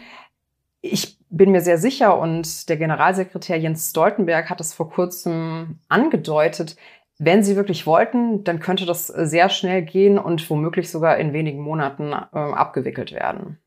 Ich 0.86 1.18
bin 1.30 1.50
mir 1.50 1.62
sehr 1.62 1.78
sicher 1.78 2.18
und 2.18 2.68
der 2.68 2.76
Generalsekretär 2.76 3.58
Jens 3.58 3.88
Stoltenberg 3.88 4.50
hat 4.50 4.60
es 4.60 4.74
vor 4.74 4.90
kurzem 4.90 5.78
angedeutet, 5.88 6.76
wenn 7.18 7.42
sie 7.42 7.56
wirklich 7.56 7.86
wollten, 7.86 8.44
dann 8.44 8.60
könnte 8.60 8.84
das 8.84 9.06
sehr 9.06 9.48
schnell 9.48 9.80
gehen 9.80 10.18
und 10.18 10.48
womöglich 10.50 10.90
sogar 10.90 11.16
in 11.16 11.32
wenigen 11.32 11.60
Monaten 11.60 12.12
äh, 12.12 12.36
abgewickelt 12.36 13.12
werden. 13.12 13.58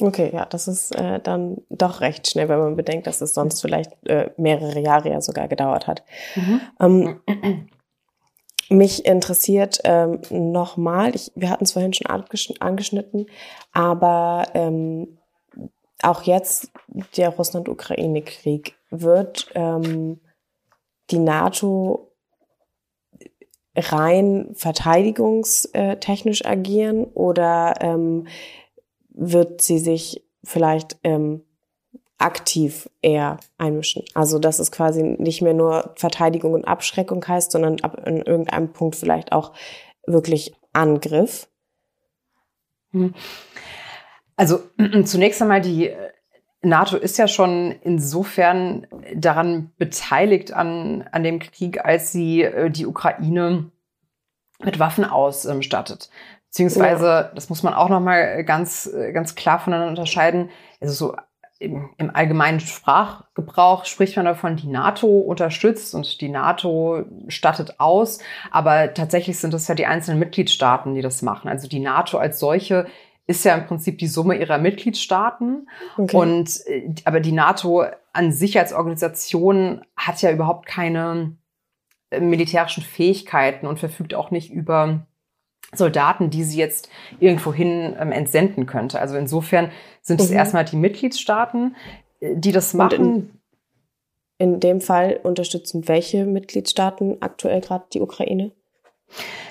Okay, 0.00 0.30
ja, 0.32 0.46
das 0.46 0.66
ist 0.66 0.96
äh, 0.96 1.20
dann 1.20 1.58
doch 1.68 2.00
recht 2.00 2.28
schnell, 2.28 2.48
wenn 2.48 2.58
man 2.58 2.76
bedenkt, 2.76 3.06
dass 3.06 3.20
es 3.20 3.32
sonst 3.32 3.60
vielleicht 3.60 3.92
äh, 4.08 4.30
mehrere 4.36 4.80
Jahre 4.80 5.10
ja 5.10 5.20
sogar 5.20 5.46
gedauert 5.46 5.86
hat. 5.86 6.02
Mhm. 6.34 6.60
Ähm, 6.80 7.20
mich 8.68 9.06
interessiert 9.06 9.78
ähm, 9.84 10.20
nochmal, 10.30 11.12
wir 11.36 11.50
hatten 11.50 11.64
es 11.64 11.72
vorhin 11.72 11.92
schon 11.92 12.06
angeschnitten, 12.60 13.26
aber 13.72 14.48
ähm, 14.54 15.19
auch 16.02 16.22
jetzt 16.22 16.70
der 17.16 17.30
Russland-Ukraine-Krieg 17.30 18.74
wird 18.90 19.50
ähm, 19.54 20.20
die 21.10 21.18
NATO 21.18 22.10
rein 23.76 24.50
verteidigungstechnisch 24.54 26.44
agieren 26.44 27.04
oder 27.04 27.74
ähm, 27.80 28.26
wird 29.10 29.62
sie 29.62 29.78
sich 29.78 30.24
vielleicht 30.42 30.98
ähm, 31.04 31.42
aktiv 32.18 32.90
eher 33.00 33.38
einmischen. 33.58 34.04
Also 34.14 34.38
dass 34.38 34.58
es 34.58 34.70
quasi 34.70 35.02
nicht 35.02 35.40
mehr 35.42 35.54
nur 35.54 35.94
Verteidigung 35.96 36.52
und 36.52 36.66
Abschreckung 36.66 37.26
heißt, 37.26 37.52
sondern 37.52 37.80
ab 37.80 38.06
in 38.06 38.22
irgendeinem 38.22 38.72
Punkt 38.72 38.96
vielleicht 38.96 39.32
auch 39.32 39.52
wirklich 40.06 40.54
Angriff. 40.72 41.48
Hm. 42.90 43.14
Also 44.40 44.62
zunächst 45.04 45.42
einmal 45.42 45.60
die 45.60 45.88
äh, 45.88 45.96
NATO 46.62 46.96
ist 46.96 47.18
ja 47.18 47.28
schon 47.28 47.72
insofern 47.82 48.86
daran 49.14 49.70
beteiligt 49.76 50.54
an, 50.54 51.06
an 51.12 51.22
dem 51.22 51.40
Krieg, 51.40 51.84
als 51.84 52.10
sie 52.10 52.42
äh, 52.42 52.70
die 52.70 52.86
Ukraine 52.86 53.70
mit 54.60 54.78
Waffen 54.78 55.04
ausstattet. 55.04 56.08
Beziehungsweise, 56.46 57.06
ja. 57.06 57.22
das 57.34 57.50
muss 57.50 57.62
man 57.62 57.74
auch 57.74 57.90
nochmal 57.90 58.42
ganz, 58.44 58.90
ganz 59.12 59.34
klar 59.34 59.58
voneinander 59.58 59.90
unterscheiden. 59.90 60.48
Also 60.80 60.94
so 60.94 61.16
im, 61.58 61.90
im 61.98 62.14
allgemeinen 62.14 62.60
Sprachgebrauch 62.60 63.84
spricht 63.84 64.16
man 64.16 64.24
davon, 64.24 64.56
die 64.56 64.68
NATO 64.68 65.06
unterstützt 65.06 65.94
und 65.94 66.20
die 66.22 66.30
NATO 66.30 67.04
stattet 67.28 67.78
aus. 67.78 68.20
Aber 68.50 68.94
tatsächlich 68.94 69.38
sind 69.38 69.52
es 69.52 69.68
ja 69.68 69.74
die 69.74 69.86
einzelnen 69.86 70.18
Mitgliedstaaten, 70.18 70.94
die 70.94 71.02
das 71.02 71.20
machen. 71.20 71.48
Also 71.48 71.68
die 71.68 71.80
NATO 71.80 72.16
als 72.16 72.38
solche 72.38 72.86
ist 73.30 73.44
ja 73.44 73.54
im 73.54 73.66
Prinzip 73.66 73.98
die 73.98 74.08
Summe 74.08 74.36
ihrer 74.36 74.58
Mitgliedstaaten. 74.58 75.68
Okay. 75.96 76.16
Und, 76.16 76.66
äh, 76.66 76.92
aber 77.04 77.20
die 77.20 77.32
NATO 77.32 77.84
an 78.12 78.32
sich 78.32 78.58
als 78.58 78.72
Organisation 78.72 79.82
hat 79.96 80.20
ja 80.20 80.32
überhaupt 80.32 80.66
keine 80.66 81.36
äh, 82.10 82.20
militärischen 82.20 82.82
Fähigkeiten 82.82 83.66
und 83.66 83.78
verfügt 83.78 84.14
auch 84.14 84.32
nicht 84.32 84.50
über 84.50 85.06
Soldaten, 85.72 86.30
die 86.30 86.42
sie 86.42 86.58
jetzt 86.58 86.88
irgendwohin 87.20 87.94
ähm, 87.98 88.10
entsenden 88.10 88.66
könnte. 88.66 89.00
Also 89.00 89.16
insofern 89.16 89.70
sind 90.02 90.20
es 90.20 90.30
mhm. 90.30 90.36
erstmal 90.36 90.64
die 90.64 90.76
Mitgliedstaaten, 90.76 91.76
äh, 92.18 92.34
die 92.34 92.50
das 92.50 92.74
machen. 92.74 93.40
In, 94.38 94.54
in, 94.54 94.60
dem 94.60 94.80
Fall 94.80 95.20
unterstützen 95.22 95.86
welche 95.86 96.26
Mitgliedstaaten 96.26 97.18
aktuell 97.20 97.60
gerade 97.60 97.84
die 97.92 98.00
Ukraine? 98.00 98.50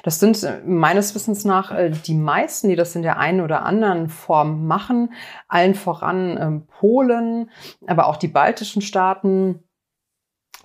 Das 0.03 0.19
sind 0.19 0.41
äh, 0.43 0.61
meines 0.65 1.15
Wissens 1.15 1.45
nach 1.45 1.71
äh, 1.71 1.89
die 1.89 2.13
meisten, 2.13 2.69
die 2.69 2.75
das 2.75 2.95
in 2.95 3.01
der 3.01 3.17
einen 3.17 3.41
oder 3.41 3.63
anderen 3.63 4.09
Form 4.09 4.67
machen. 4.67 5.13
Allen 5.47 5.75
voran 5.75 6.37
ähm, 6.39 6.67
Polen, 6.67 7.49
aber 7.87 8.07
auch 8.07 8.17
die 8.17 8.27
baltischen 8.27 8.81
Staaten, 8.81 9.63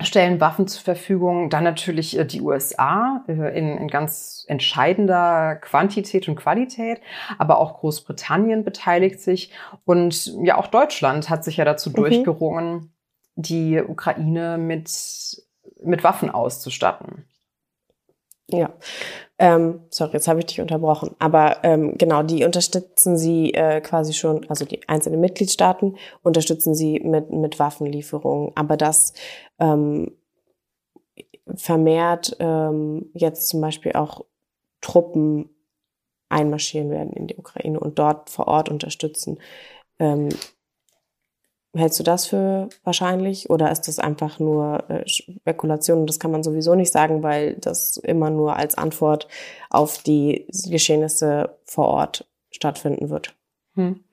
stellen 0.01 0.41
Waffen 0.41 0.67
zur 0.67 0.83
Verfügung. 0.83 1.49
Dann 1.49 1.63
natürlich 1.63 2.17
äh, 2.17 2.25
die 2.25 2.41
USA 2.41 3.23
in, 3.27 3.77
in 3.77 3.87
ganz 3.87 4.45
entscheidender 4.47 5.55
Quantität 5.55 6.27
und 6.27 6.35
Qualität, 6.35 7.01
aber 7.37 7.59
auch 7.59 7.79
Großbritannien 7.79 8.63
beteiligt 8.63 9.21
sich 9.21 9.51
und 9.85 10.33
ja 10.43 10.57
auch 10.57 10.67
Deutschland 10.67 11.29
hat 11.29 11.43
sich 11.43 11.57
ja 11.57 11.65
dazu 11.65 11.89
mhm. 11.89 11.95
durchgerungen, 11.95 12.93
die 13.35 13.81
Ukraine 13.81 14.57
mit 14.57 14.89
mit 15.83 16.03
Waffen 16.03 16.29
auszustatten. 16.29 17.25
Ja, 18.51 18.73
ähm, 19.39 19.81
sorry, 19.89 20.13
jetzt 20.13 20.27
habe 20.27 20.39
ich 20.39 20.45
dich 20.45 20.61
unterbrochen. 20.61 21.15
Aber 21.19 21.63
ähm, 21.63 21.97
genau, 21.97 22.21
die 22.21 22.45
unterstützen 22.45 23.17
sie 23.17 23.53
äh, 23.53 23.81
quasi 23.81 24.13
schon, 24.13 24.47
also 24.49 24.65
die 24.65 24.87
einzelnen 24.87 25.19
Mitgliedstaaten 25.19 25.97
unterstützen 26.21 26.75
sie 26.75 26.99
mit, 26.99 27.31
mit 27.31 27.57
Waffenlieferungen. 27.57 28.51
Aber 28.55 28.77
das 28.77 29.13
ähm, 29.59 30.11
vermehrt 31.55 32.37
ähm, 32.39 33.09
jetzt 33.13 33.47
zum 33.47 33.61
Beispiel 33.61 33.93
auch 33.93 34.25
Truppen 34.81 35.49
einmarschieren 36.29 36.91
werden 36.91 37.13
in 37.13 37.27
die 37.27 37.37
Ukraine 37.37 37.79
und 37.79 37.97
dort 37.97 38.29
vor 38.29 38.47
Ort 38.47 38.69
unterstützen. 38.69 39.39
Ähm, 39.99 40.29
Hältst 41.75 41.99
du 41.99 42.03
das 42.03 42.25
für 42.25 42.69
wahrscheinlich 42.83 43.49
oder 43.49 43.71
ist 43.71 43.87
das 43.87 43.99
einfach 43.99 44.39
nur 44.39 44.89
äh, 44.89 45.07
Spekulation? 45.07 46.07
Das 46.07 46.19
kann 46.19 46.31
man 46.31 46.41
sowieso 46.41 46.73
nicht 46.73 46.91
sagen, 46.91 47.21
weil 47.21 47.55
das 47.55 47.97
immer 47.97 48.29
nur 48.29 48.55
als 48.55 48.77
Antwort 48.77 49.27
auf 49.69 50.01
die 50.01 50.47
Geschehnisse 50.67 51.57
vor 51.65 51.87
Ort 51.87 52.25
stattfinden 52.49 53.09
wird. 53.09 53.35
Hm. 53.75 54.03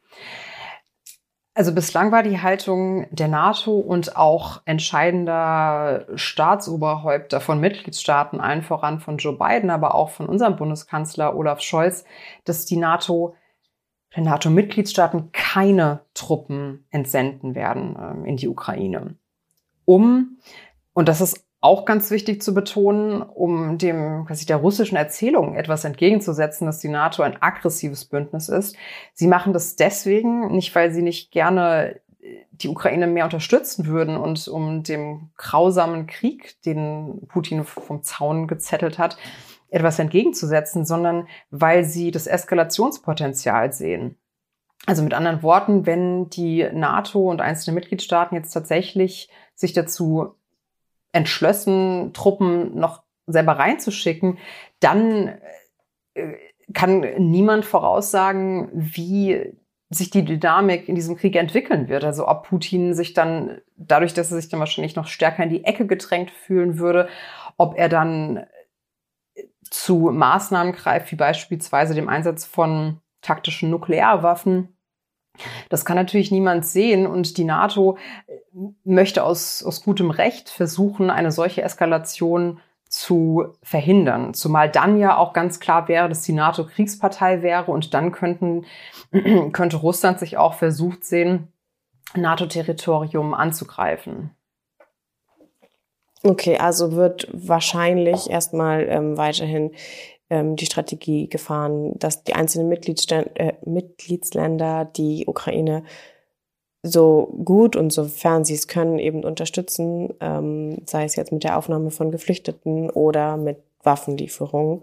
Also 1.54 1.74
bislang 1.74 2.12
war 2.12 2.22
die 2.22 2.40
Haltung 2.40 3.06
der 3.10 3.28
NATO 3.28 3.78
und 3.78 4.16
auch 4.16 4.62
entscheidender 4.64 6.06
Staatsoberhäupter 6.14 7.42
von 7.42 7.60
Mitgliedstaaten, 7.60 8.40
allen 8.40 8.62
voran 8.62 9.00
von 9.00 9.18
Joe 9.18 9.36
Biden, 9.36 9.68
aber 9.68 9.94
auch 9.94 10.08
von 10.08 10.26
unserem 10.26 10.56
Bundeskanzler 10.56 11.36
Olaf 11.36 11.60
Scholz, 11.60 12.04
dass 12.44 12.64
die 12.64 12.78
NATO 12.78 13.34
der 14.14 14.22
NATO-Mitgliedstaaten 14.22 15.30
keine 15.32 16.00
Truppen 16.14 16.86
entsenden 16.90 17.54
werden 17.54 17.96
ähm, 18.00 18.24
in 18.24 18.36
die 18.36 18.48
Ukraine. 18.48 19.16
Um, 19.84 20.38
und 20.92 21.08
das 21.08 21.20
ist 21.20 21.44
auch 21.60 21.84
ganz 21.84 22.10
wichtig 22.10 22.42
zu 22.42 22.54
betonen, 22.54 23.22
um 23.22 23.78
dem 23.78 24.24
quasi 24.26 24.46
der 24.46 24.56
russischen 24.56 24.96
Erzählung 24.96 25.54
etwas 25.54 25.84
entgegenzusetzen, 25.84 26.66
dass 26.66 26.80
die 26.80 26.88
NATO 26.88 27.22
ein 27.22 27.40
aggressives 27.40 28.04
Bündnis 28.04 28.48
ist. 28.48 28.76
Sie 29.14 29.28
machen 29.28 29.52
das 29.52 29.76
deswegen, 29.76 30.48
nicht 30.48 30.74
weil 30.74 30.92
sie 30.92 31.02
nicht 31.02 31.30
gerne 31.30 32.00
die 32.50 32.68
Ukraine 32.68 33.06
mehr 33.06 33.24
unterstützen 33.24 33.86
würden 33.86 34.16
und 34.16 34.46
um 34.48 34.82
dem 34.82 35.30
grausamen 35.36 36.06
Krieg, 36.06 36.60
den 36.62 37.26
Putin 37.28 37.64
vom 37.64 38.02
Zaun 38.02 38.46
gezettelt 38.46 38.98
hat, 38.98 39.16
etwas 39.72 39.98
entgegenzusetzen, 39.98 40.84
sondern 40.84 41.26
weil 41.50 41.84
sie 41.84 42.10
das 42.10 42.26
Eskalationspotenzial 42.26 43.72
sehen. 43.72 44.16
Also 44.86 45.02
mit 45.02 45.14
anderen 45.14 45.42
Worten, 45.42 45.86
wenn 45.86 46.28
die 46.28 46.68
NATO 46.72 47.30
und 47.30 47.40
einzelne 47.40 47.74
Mitgliedstaaten 47.74 48.36
jetzt 48.36 48.52
tatsächlich 48.52 49.30
sich 49.54 49.72
dazu 49.72 50.34
entschlossen, 51.12 52.12
Truppen 52.12 52.78
noch 52.78 53.02
selber 53.26 53.52
reinzuschicken, 53.52 54.38
dann 54.80 55.38
äh, 56.14 56.34
kann 56.74 57.00
niemand 57.18 57.64
voraussagen, 57.64 58.68
wie 58.72 59.54
sich 59.88 60.10
die 60.10 60.24
Dynamik 60.24 60.88
in 60.88 60.94
diesem 60.94 61.16
Krieg 61.16 61.36
entwickeln 61.36 61.88
wird. 61.88 62.04
Also 62.04 62.26
ob 62.26 62.44
Putin 62.48 62.94
sich 62.94 63.14
dann, 63.14 63.60
dadurch, 63.76 64.14
dass 64.14 64.30
er 64.32 64.40
sich 64.40 64.48
dann 64.48 64.60
wahrscheinlich 64.60 64.96
noch 64.96 65.06
stärker 65.06 65.44
in 65.44 65.50
die 65.50 65.64
Ecke 65.64 65.86
gedrängt 65.86 66.30
fühlen 66.30 66.78
würde, 66.78 67.08
ob 67.56 67.76
er 67.76 67.88
dann 67.88 68.44
zu 69.72 70.10
Maßnahmen 70.12 70.72
greift, 70.72 71.10
wie 71.12 71.16
beispielsweise 71.16 71.94
dem 71.94 72.08
Einsatz 72.08 72.44
von 72.44 73.00
taktischen 73.22 73.70
Nuklearwaffen. 73.70 74.76
Das 75.70 75.84
kann 75.86 75.96
natürlich 75.96 76.30
niemand 76.30 76.66
sehen 76.66 77.06
und 77.06 77.38
die 77.38 77.44
NATO 77.44 77.96
äh, 78.26 78.34
möchte 78.84 79.24
aus, 79.24 79.62
aus 79.62 79.82
gutem 79.82 80.10
Recht 80.10 80.50
versuchen, 80.50 81.10
eine 81.10 81.32
solche 81.32 81.62
Eskalation 81.62 82.60
zu 82.88 83.54
verhindern. 83.62 84.34
Zumal 84.34 84.70
dann 84.70 84.98
ja 84.98 85.16
auch 85.16 85.32
ganz 85.32 85.58
klar 85.58 85.88
wäre, 85.88 86.10
dass 86.10 86.20
die 86.20 86.34
NATO 86.34 86.66
Kriegspartei 86.66 87.40
wäre 87.40 87.70
und 87.70 87.94
dann 87.94 88.12
könnten, 88.12 88.66
könnte 89.52 89.78
Russland 89.78 90.18
sich 90.18 90.36
auch 90.36 90.52
versucht 90.54 91.04
sehen, 91.04 91.48
NATO-Territorium 92.14 93.32
anzugreifen. 93.32 94.36
Okay, 96.24 96.56
also 96.56 96.92
wird 96.92 97.28
wahrscheinlich 97.32 98.30
erstmal 98.30 98.86
ähm, 98.88 99.16
weiterhin 99.16 99.72
ähm, 100.30 100.56
die 100.56 100.66
Strategie 100.66 101.28
gefahren, 101.28 101.98
dass 101.98 102.22
die 102.22 102.34
einzelnen 102.34 102.68
Mitgliedsländer, 102.68 103.30
äh, 103.34 103.52
Mitgliedsländer 103.64 104.84
die 104.84 105.26
Ukraine 105.26 105.82
so 106.84 107.32
gut 107.44 107.76
und 107.76 107.92
sofern 107.92 108.44
sie 108.44 108.54
es 108.54 108.66
können 108.66 108.98
eben 108.98 109.24
unterstützen, 109.24 110.14
ähm, 110.20 110.78
sei 110.86 111.04
es 111.04 111.16
jetzt 111.16 111.32
mit 111.32 111.44
der 111.44 111.58
Aufnahme 111.58 111.90
von 111.90 112.10
Geflüchteten 112.10 112.90
oder 112.90 113.36
mit 113.36 113.58
Waffenlieferungen. 113.82 114.82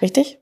Richtig? 0.00 0.38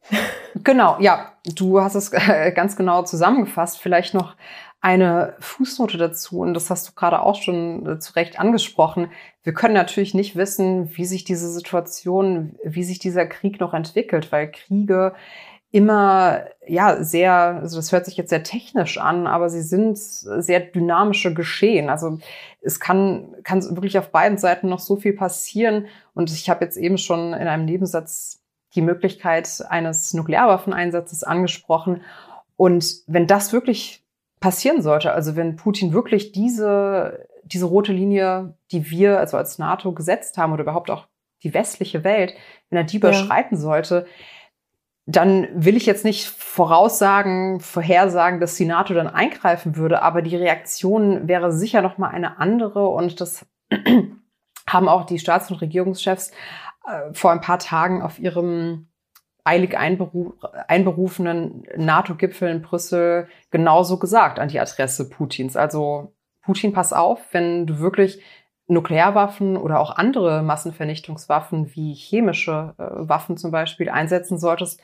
Genau, 0.62 0.96
ja, 1.00 1.32
du 1.54 1.80
hast 1.80 1.94
es 1.94 2.10
ganz 2.10 2.76
genau 2.76 3.02
zusammengefasst. 3.02 3.80
Vielleicht 3.80 4.14
noch 4.14 4.36
eine 4.84 5.32
Fußnote 5.40 5.96
dazu, 5.96 6.40
und 6.40 6.52
das 6.52 6.68
hast 6.68 6.86
du 6.86 6.92
gerade 6.92 7.22
auch 7.22 7.40
schon 7.40 7.86
äh, 7.86 7.98
zu 8.00 8.12
Recht 8.12 8.38
angesprochen. 8.38 9.10
Wir 9.42 9.54
können 9.54 9.72
natürlich 9.72 10.12
nicht 10.12 10.36
wissen, 10.36 10.94
wie 10.94 11.06
sich 11.06 11.24
diese 11.24 11.50
Situation, 11.50 12.56
wie 12.62 12.84
sich 12.84 12.98
dieser 12.98 13.24
Krieg 13.24 13.60
noch 13.60 13.72
entwickelt, 13.72 14.30
weil 14.30 14.50
Kriege 14.50 15.14
immer, 15.70 16.44
ja, 16.66 17.02
sehr, 17.02 17.32
also 17.32 17.76
das 17.76 17.92
hört 17.92 18.04
sich 18.04 18.18
jetzt 18.18 18.28
sehr 18.28 18.42
technisch 18.42 18.98
an, 18.98 19.26
aber 19.26 19.48
sie 19.48 19.62
sind 19.62 19.96
sehr 19.96 20.60
dynamische 20.60 21.32
Geschehen. 21.32 21.88
Also 21.88 22.18
es 22.60 22.78
kann, 22.78 23.34
kann 23.42 23.62
wirklich 23.74 23.98
auf 23.98 24.10
beiden 24.10 24.36
Seiten 24.36 24.68
noch 24.68 24.80
so 24.80 24.96
viel 24.96 25.14
passieren. 25.14 25.86
Und 26.12 26.30
ich 26.30 26.50
habe 26.50 26.62
jetzt 26.62 26.76
eben 26.76 26.98
schon 26.98 27.32
in 27.32 27.48
einem 27.48 27.64
Nebensatz 27.64 28.42
die 28.74 28.82
Möglichkeit 28.82 29.64
eines 29.66 30.12
Nuklearwaffeneinsatzes 30.12 31.24
angesprochen. 31.24 32.02
Und 32.56 32.96
wenn 33.06 33.26
das 33.26 33.52
wirklich 33.54 34.03
passieren 34.44 34.82
sollte. 34.82 35.12
Also 35.12 35.36
wenn 35.36 35.56
Putin 35.56 35.94
wirklich 35.94 36.30
diese, 36.30 37.26
diese 37.44 37.64
rote 37.64 37.94
Linie, 37.94 38.58
die 38.72 38.90
wir 38.90 39.18
also 39.18 39.38
als 39.38 39.58
NATO 39.58 39.92
gesetzt 39.92 40.36
haben 40.36 40.52
oder 40.52 40.64
überhaupt 40.64 40.90
auch 40.90 41.06
die 41.42 41.54
westliche 41.54 42.04
Welt, 42.04 42.34
wenn 42.68 42.76
er 42.76 42.84
die 42.84 42.98
ja. 42.98 43.08
überschreiten 43.08 43.56
sollte, 43.56 44.06
dann 45.06 45.48
will 45.54 45.78
ich 45.78 45.86
jetzt 45.86 46.04
nicht 46.04 46.26
voraussagen, 46.26 47.60
vorhersagen, 47.60 48.38
dass 48.38 48.54
die 48.56 48.66
NATO 48.66 48.92
dann 48.92 49.08
eingreifen 49.08 49.76
würde, 49.76 50.02
aber 50.02 50.20
die 50.20 50.36
Reaktion 50.36 51.26
wäre 51.26 51.50
sicher 51.50 51.80
noch 51.80 51.96
mal 51.96 52.08
eine 52.08 52.38
andere 52.38 52.86
und 52.86 53.22
das 53.22 53.46
haben 54.68 54.88
auch 54.90 55.06
die 55.06 55.18
Staats- 55.18 55.50
und 55.50 55.62
Regierungschefs 55.62 56.32
äh, 56.86 57.14
vor 57.14 57.32
ein 57.32 57.40
paar 57.40 57.60
Tagen 57.60 58.02
auf 58.02 58.18
ihrem 58.18 58.88
eilig 59.44 59.76
einberuf, 59.76 60.32
einberufenen 60.68 61.64
NATO-Gipfel 61.76 62.48
in 62.48 62.62
Brüssel 62.62 63.28
genauso 63.50 63.98
gesagt 63.98 64.38
an 64.38 64.48
die 64.48 64.58
Adresse 64.58 65.08
Putins. 65.08 65.56
Also 65.56 66.14
Putin, 66.42 66.72
pass 66.72 66.92
auf, 66.92 67.20
wenn 67.32 67.66
du 67.66 67.78
wirklich 67.78 68.22
Nuklearwaffen 68.66 69.58
oder 69.58 69.78
auch 69.80 69.96
andere 69.96 70.42
Massenvernichtungswaffen 70.42 71.74
wie 71.74 71.92
chemische 71.92 72.74
äh, 72.78 72.82
Waffen 73.08 73.36
zum 73.36 73.50
Beispiel 73.50 73.90
einsetzen 73.90 74.38
solltest, 74.38 74.80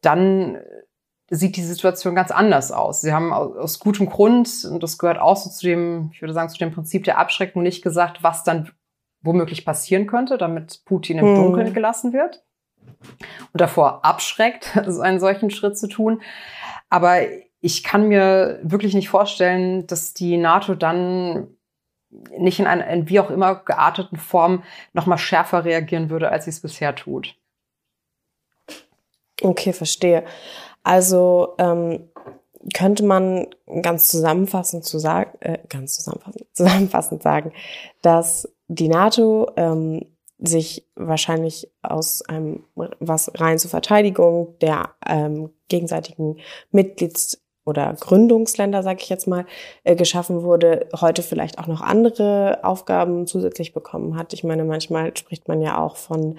dann 0.00 0.58
sieht 1.30 1.56
die 1.56 1.62
Situation 1.62 2.16
ganz 2.16 2.32
anders 2.32 2.72
aus. 2.72 3.02
Sie 3.02 3.12
haben 3.12 3.32
aus, 3.32 3.56
aus 3.56 3.78
gutem 3.78 4.06
Grund, 4.06 4.66
und 4.68 4.82
das 4.82 4.98
gehört 4.98 5.20
auch 5.20 5.36
so 5.36 5.48
zu 5.48 5.64
dem, 5.64 6.10
ich 6.12 6.20
würde 6.20 6.34
sagen, 6.34 6.48
zu 6.48 6.58
dem 6.58 6.72
Prinzip 6.72 7.04
der 7.04 7.18
Abschreckung 7.18 7.62
nicht 7.62 7.82
gesagt, 7.82 8.24
was 8.24 8.42
dann 8.42 8.70
womöglich 9.22 9.64
passieren 9.64 10.08
könnte, 10.08 10.36
damit 10.36 10.82
Putin 10.84 11.18
im 11.18 11.26
hm. 11.26 11.34
Dunkeln 11.36 11.72
gelassen 11.72 12.12
wird 12.12 12.42
und 13.52 13.60
davor 13.60 14.04
abschreckt, 14.04 14.76
einen 15.00 15.20
solchen 15.20 15.50
Schritt 15.50 15.78
zu 15.78 15.88
tun. 15.88 16.22
Aber 16.88 17.20
ich 17.60 17.82
kann 17.84 18.08
mir 18.08 18.58
wirklich 18.62 18.94
nicht 18.94 19.08
vorstellen, 19.08 19.86
dass 19.86 20.14
die 20.14 20.36
NATO 20.36 20.74
dann 20.74 21.48
nicht 22.36 22.58
in 22.58 22.66
einer 22.66 22.86
in 22.88 23.08
wie 23.08 23.20
auch 23.20 23.30
immer 23.30 23.54
gearteten 23.54 24.16
Form 24.16 24.64
noch 24.92 25.06
mal 25.06 25.18
schärfer 25.18 25.64
reagieren 25.64 26.10
würde, 26.10 26.30
als 26.30 26.44
sie 26.44 26.50
es 26.50 26.60
bisher 26.60 26.94
tut. 26.94 27.36
Okay, 29.42 29.72
verstehe. 29.72 30.24
Also 30.82 31.54
ähm, 31.58 32.10
könnte 32.74 33.04
man 33.04 33.46
ganz 33.82 34.08
zusammenfassend 34.08 34.84
zu 34.84 34.98
sagen, 34.98 35.30
äh, 35.40 35.58
ganz 35.68 35.94
zusammenfassend, 35.94 36.46
zusammenfassend 36.52 37.22
sagen, 37.22 37.52
dass 38.02 38.48
die 38.68 38.88
NATO 38.88 39.50
ähm, 39.56 40.06
sich 40.40 40.86
wahrscheinlich 40.94 41.70
aus 41.82 42.22
einem 42.22 42.64
was 42.74 43.30
rein 43.34 43.58
zur 43.58 43.70
Verteidigung 43.70 44.58
der 44.60 44.90
ähm, 45.06 45.50
gegenseitigen 45.68 46.38
Mitglieds 46.70 47.42
oder 47.64 47.94
Gründungsländer, 47.98 48.82
sage 48.82 49.00
ich 49.02 49.08
jetzt 49.08 49.28
mal, 49.28 49.46
äh, 49.84 49.94
geschaffen 49.94 50.42
wurde, 50.42 50.88
heute 51.00 51.22
vielleicht 51.22 51.58
auch 51.58 51.66
noch 51.66 51.82
andere 51.82 52.60
Aufgaben 52.62 53.26
zusätzlich 53.26 53.72
bekommen 53.72 54.16
hat. 54.16 54.32
Ich 54.32 54.44
meine, 54.44 54.64
manchmal 54.64 55.16
spricht 55.16 55.46
man 55.46 55.60
ja 55.60 55.78
auch 55.78 55.96
von 55.96 56.38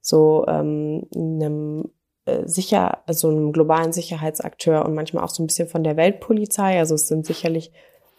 so 0.00 0.44
ähm, 0.48 1.06
einem 1.14 1.90
äh, 2.24 2.46
sicher, 2.46 2.98
also 3.06 3.28
einem 3.28 3.52
globalen 3.52 3.92
Sicherheitsakteur 3.92 4.84
und 4.84 4.94
manchmal 4.94 5.24
auch 5.24 5.30
so 5.30 5.42
ein 5.42 5.46
bisschen 5.46 5.68
von 5.68 5.84
der 5.84 5.96
Weltpolizei. 5.96 6.78
Also 6.78 6.94
es 6.94 7.08
sind 7.08 7.26
sicherlich 7.26 7.72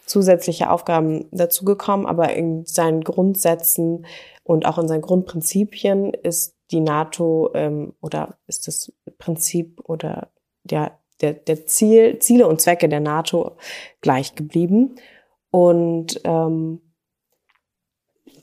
zusätzliche 0.05 0.69
Aufgaben 0.69 1.27
dazugekommen, 1.31 2.05
aber 2.05 2.33
in 2.33 2.65
seinen 2.65 3.01
Grundsätzen 3.01 4.05
und 4.51 4.65
auch 4.65 4.77
in 4.77 4.89
seinen 4.89 5.01
Grundprinzipien 5.01 6.13
ist 6.13 6.57
die 6.71 6.81
NATO 6.81 7.51
ähm, 7.53 7.93
oder 8.01 8.37
ist 8.47 8.67
das 8.67 8.91
Prinzip 9.17 9.79
oder 9.87 10.27
der, 10.63 10.99
der, 11.21 11.31
der 11.31 11.65
Ziel, 11.67 12.19
Ziele 12.19 12.45
und 12.47 12.59
Zwecke 12.59 12.89
der 12.89 12.99
NATO 12.99 13.55
gleich 14.01 14.35
geblieben. 14.35 14.95
Und 15.51 16.19
ähm, 16.25 16.81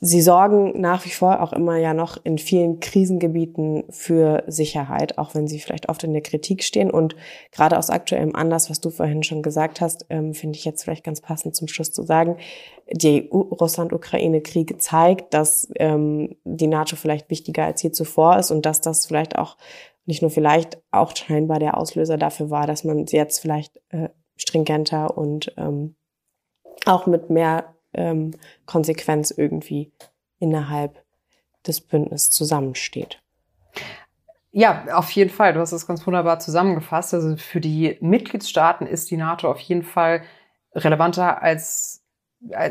Sie 0.00 0.20
sorgen 0.20 0.80
nach 0.80 1.04
wie 1.04 1.10
vor 1.10 1.42
auch 1.42 1.52
immer 1.52 1.76
ja 1.76 1.92
noch 1.92 2.18
in 2.22 2.38
vielen 2.38 2.78
Krisengebieten 2.78 3.82
für 3.90 4.44
Sicherheit, 4.46 5.18
auch 5.18 5.34
wenn 5.34 5.48
sie 5.48 5.58
vielleicht 5.58 5.88
oft 5.88 6.04
in 6.04 6.12
der 6.12 6.22
Kritik 6.22 6.62
stehen. 6.62 6.90
Und 6.90 7.16
gerade 7.50 7.76
aus 7.76 7.90
aktuellem 7.90 8.36
Anlass, 8.36 8.70
was 8.70 8.80
du 8.80 8.90
vorhin 8.90 9.24
schon 9.24 9.42
gesagt 9.42 9.80
hast, 9.80 10.06
ähm, 10.08 10.34
finde 10.34 10.56
ich 10.56 10.64
jetzt 10.64 10.84
vielleicht 10.84 11.02
ganz 11.02 11.20
passend 11.20 11.56
zum 11.56 11.66
Schluss 11.66 11.90
zu 11.90 12.04
sagen, 12.04 12.36
die 12.92 13.28
Russland-Ukraine-Krieg 13.32 14.80
zeigt, 14.80 15.34
dass 15.34 15.68
ähm, 15.76 16.36
die 16.44 16.68
NATO 16.68 16.94
vielleicht 16.94 17.28
wichtiger 17.28 17.64
als 17.64 17.82
je 17.82 17.90
zuvor 17.90 18.38
ist 18.38 18.52
und 18.52 18.66
dass 18.66 18.80
das 18.80 19.06
vielleicht 19.06 19.36
auch 19.36 19.56
nicht 20.06 20.22
nur 20.22 20.30
vielleicht 20.30 20.80
auch 20.92 21.14
scheinbar 21.14 21.58
der 21.58 21.76
Auslöser 21.76 22.16
dafür 22.16 22.50
war, 22.50 22.68
dass 22.68 22.84
man 22.84 23.04
jetzt 23.06 23.40
vielleicht 23.40 23.80
äh, 23.88 24.10
stringenter 24.36 25.18
und 25.18 25.52
ähm, 25.56 25.96
auch 26.86 27.06
mit 27.06 27.30
mehr 27.30 27.74
ähm, 27.92 28.32
Konsequenz 28.66 29.30
irgendwie 29.30 29.92
innerhalb 30.38 31.04
des 31.66 31.80
Bündnisses 31.80 32.30
zusammensteht. 32.30 33.20
Ja, 34.50 34.86
auf 34.94 35.10
jeden 35.10 35.30
Fall. 35.30 35.52
Du 35.52 35.60
hast 35.60 35.72
es 35.72 35.86
ganz 35.86 36.06
wunderbar 36.06 36.40
zusammengefasst. 36.40 37.14
Also 37.14 37.36
für 37.36 37.60
die 37.60 37.98
Mitgliedstaaten 38.00 38.86
ist 38.86 39.10
die 39.10 39.16
NATO 39.16 39.50
auf 39.50 39.60
jeden 39.60 39.82
Fall 39.82 40.22
relevanter 40.74 41.42
als, 41.42 42.04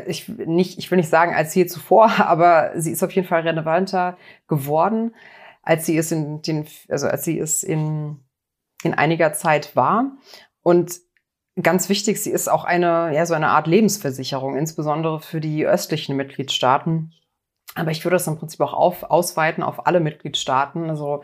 ich, 0.06 0.28
nicht, 0.28 0.78
ich 0.78 0.90
will 0.90 0.98
nicht 0.98 1.08
sagen 1.08 1.34
als 1.34 1.54
je 1.54 1.66
zuvor, 1.66 2.10
aber 2.18 2.72
sie 2.74 2.92
ist 2.92 3.02
auf 3.02 3.12
jeden 3.12 3.28
Fall 3.28 3.42
relevanter 3.42 4.18
geworden, 4.48 5.14
als 5.62 5.86
sie 5.86 5.96
es 5.96 6.10
in 6.10 6.42
den, 6.42 6.66
also 6.88 7.06
als 7.06 7.24
sie 7.24 7.38
es 7.38 7.62
in, 7.62 8.18
in 8.82 8.94
einiger 8.94 9.32
Zeit 9.32 9.76
war. 9.76 10.16
Und 10.62 11.00
Ganz 11.60 11.88
wichtig, 11.88 12.22
sie 12.22 12.30
ist 12.30 12.48
auch 12.48 12.64
eine, 12.64 13.12
ja, 13.12 13.26
so 13.26 13.34
eine 13.34 13.48
Art 13.48 13.66
Lebensversicherung, 13.66 14.56
insbesondere 14.56 15.20
für 15.20 15.40
die 15.40 15.66
östlichen 15.66 16.16
Mitgliedstaaten. 16.16 17.12
Aber 17.74 17.90
ich 17.90 18.04
würde 18.04 18.14
das 18.14 18.26
im 18.26 18.38
Prinzip 18.38 18.60
auch 18.60 18.74
auf, 18.74 19.02
ausweiten 19.04 19.62
auf 19.62 19.86
alle 19.86 20.00
Mitgliedstaaten. 20.00 20.88
Also 20.88 21.22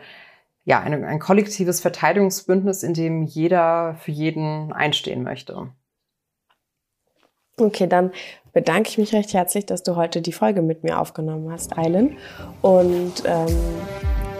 ja, 0.65 0.79
eine, 0.79 1.05
ein 1.07 1.19
kollektives 1.19 1.79
Verteidigungsbündnis, 1.79 2.83
in 2.83 2.93
dem 2.93 3.23
jeder 3.23 3.95
für 3.95 4.11
jeden 4.11 4.73
einstehen 4.73 5.23
möchte. 5.23 5.69
Okay, 7.57 7.87
dann 7.87 8.11
bedanke 8.51 8.89
ich 8.89 8.97
mich 8.97 9.13
recht 9.13 9.33
herzlich, 9.33 9.65
dass 9.65 9.83
du 9.83 9.95
heute 9.95 10.21
die 10.21 10.33
Folge 10.33 10.61
mit 10.61 10.83
mir 10.83 10.99
aufgenommen 10.99 11.49
hast, 11.51 11.77
Eilen. 11.77 12.17
Und 12.61 13.23
ähm, 13.25 13.55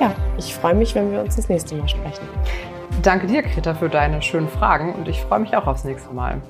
ja, 0.01 0.13
ich 0.37 0.53
freue 0.53 0.75
mich, 0.75 0.93
wenn 0.95 1.11
wir 1.11 1.21
uns 1.21 1.37
das 1.37 1.47
nächste 1.47 1.75
Mal 1.75 1.87
sprechen. 1.87 2.27
Danke 3.01 3.27
dir, 3.27 3.43
Greta, 3.43 3.73
für 3.73 3.89
deine 3.89 4.21
schönen 4.21 4.47
Fragen 4.47 4.93
und 4.93 5.07
ich 5.07 5.21
freue 5.21 5.39
mich 5.39 5.55
auch 5.55 5.67
aufs 5.67 5.83
nächste 5.83 6.13
Mal. 6.13 6.41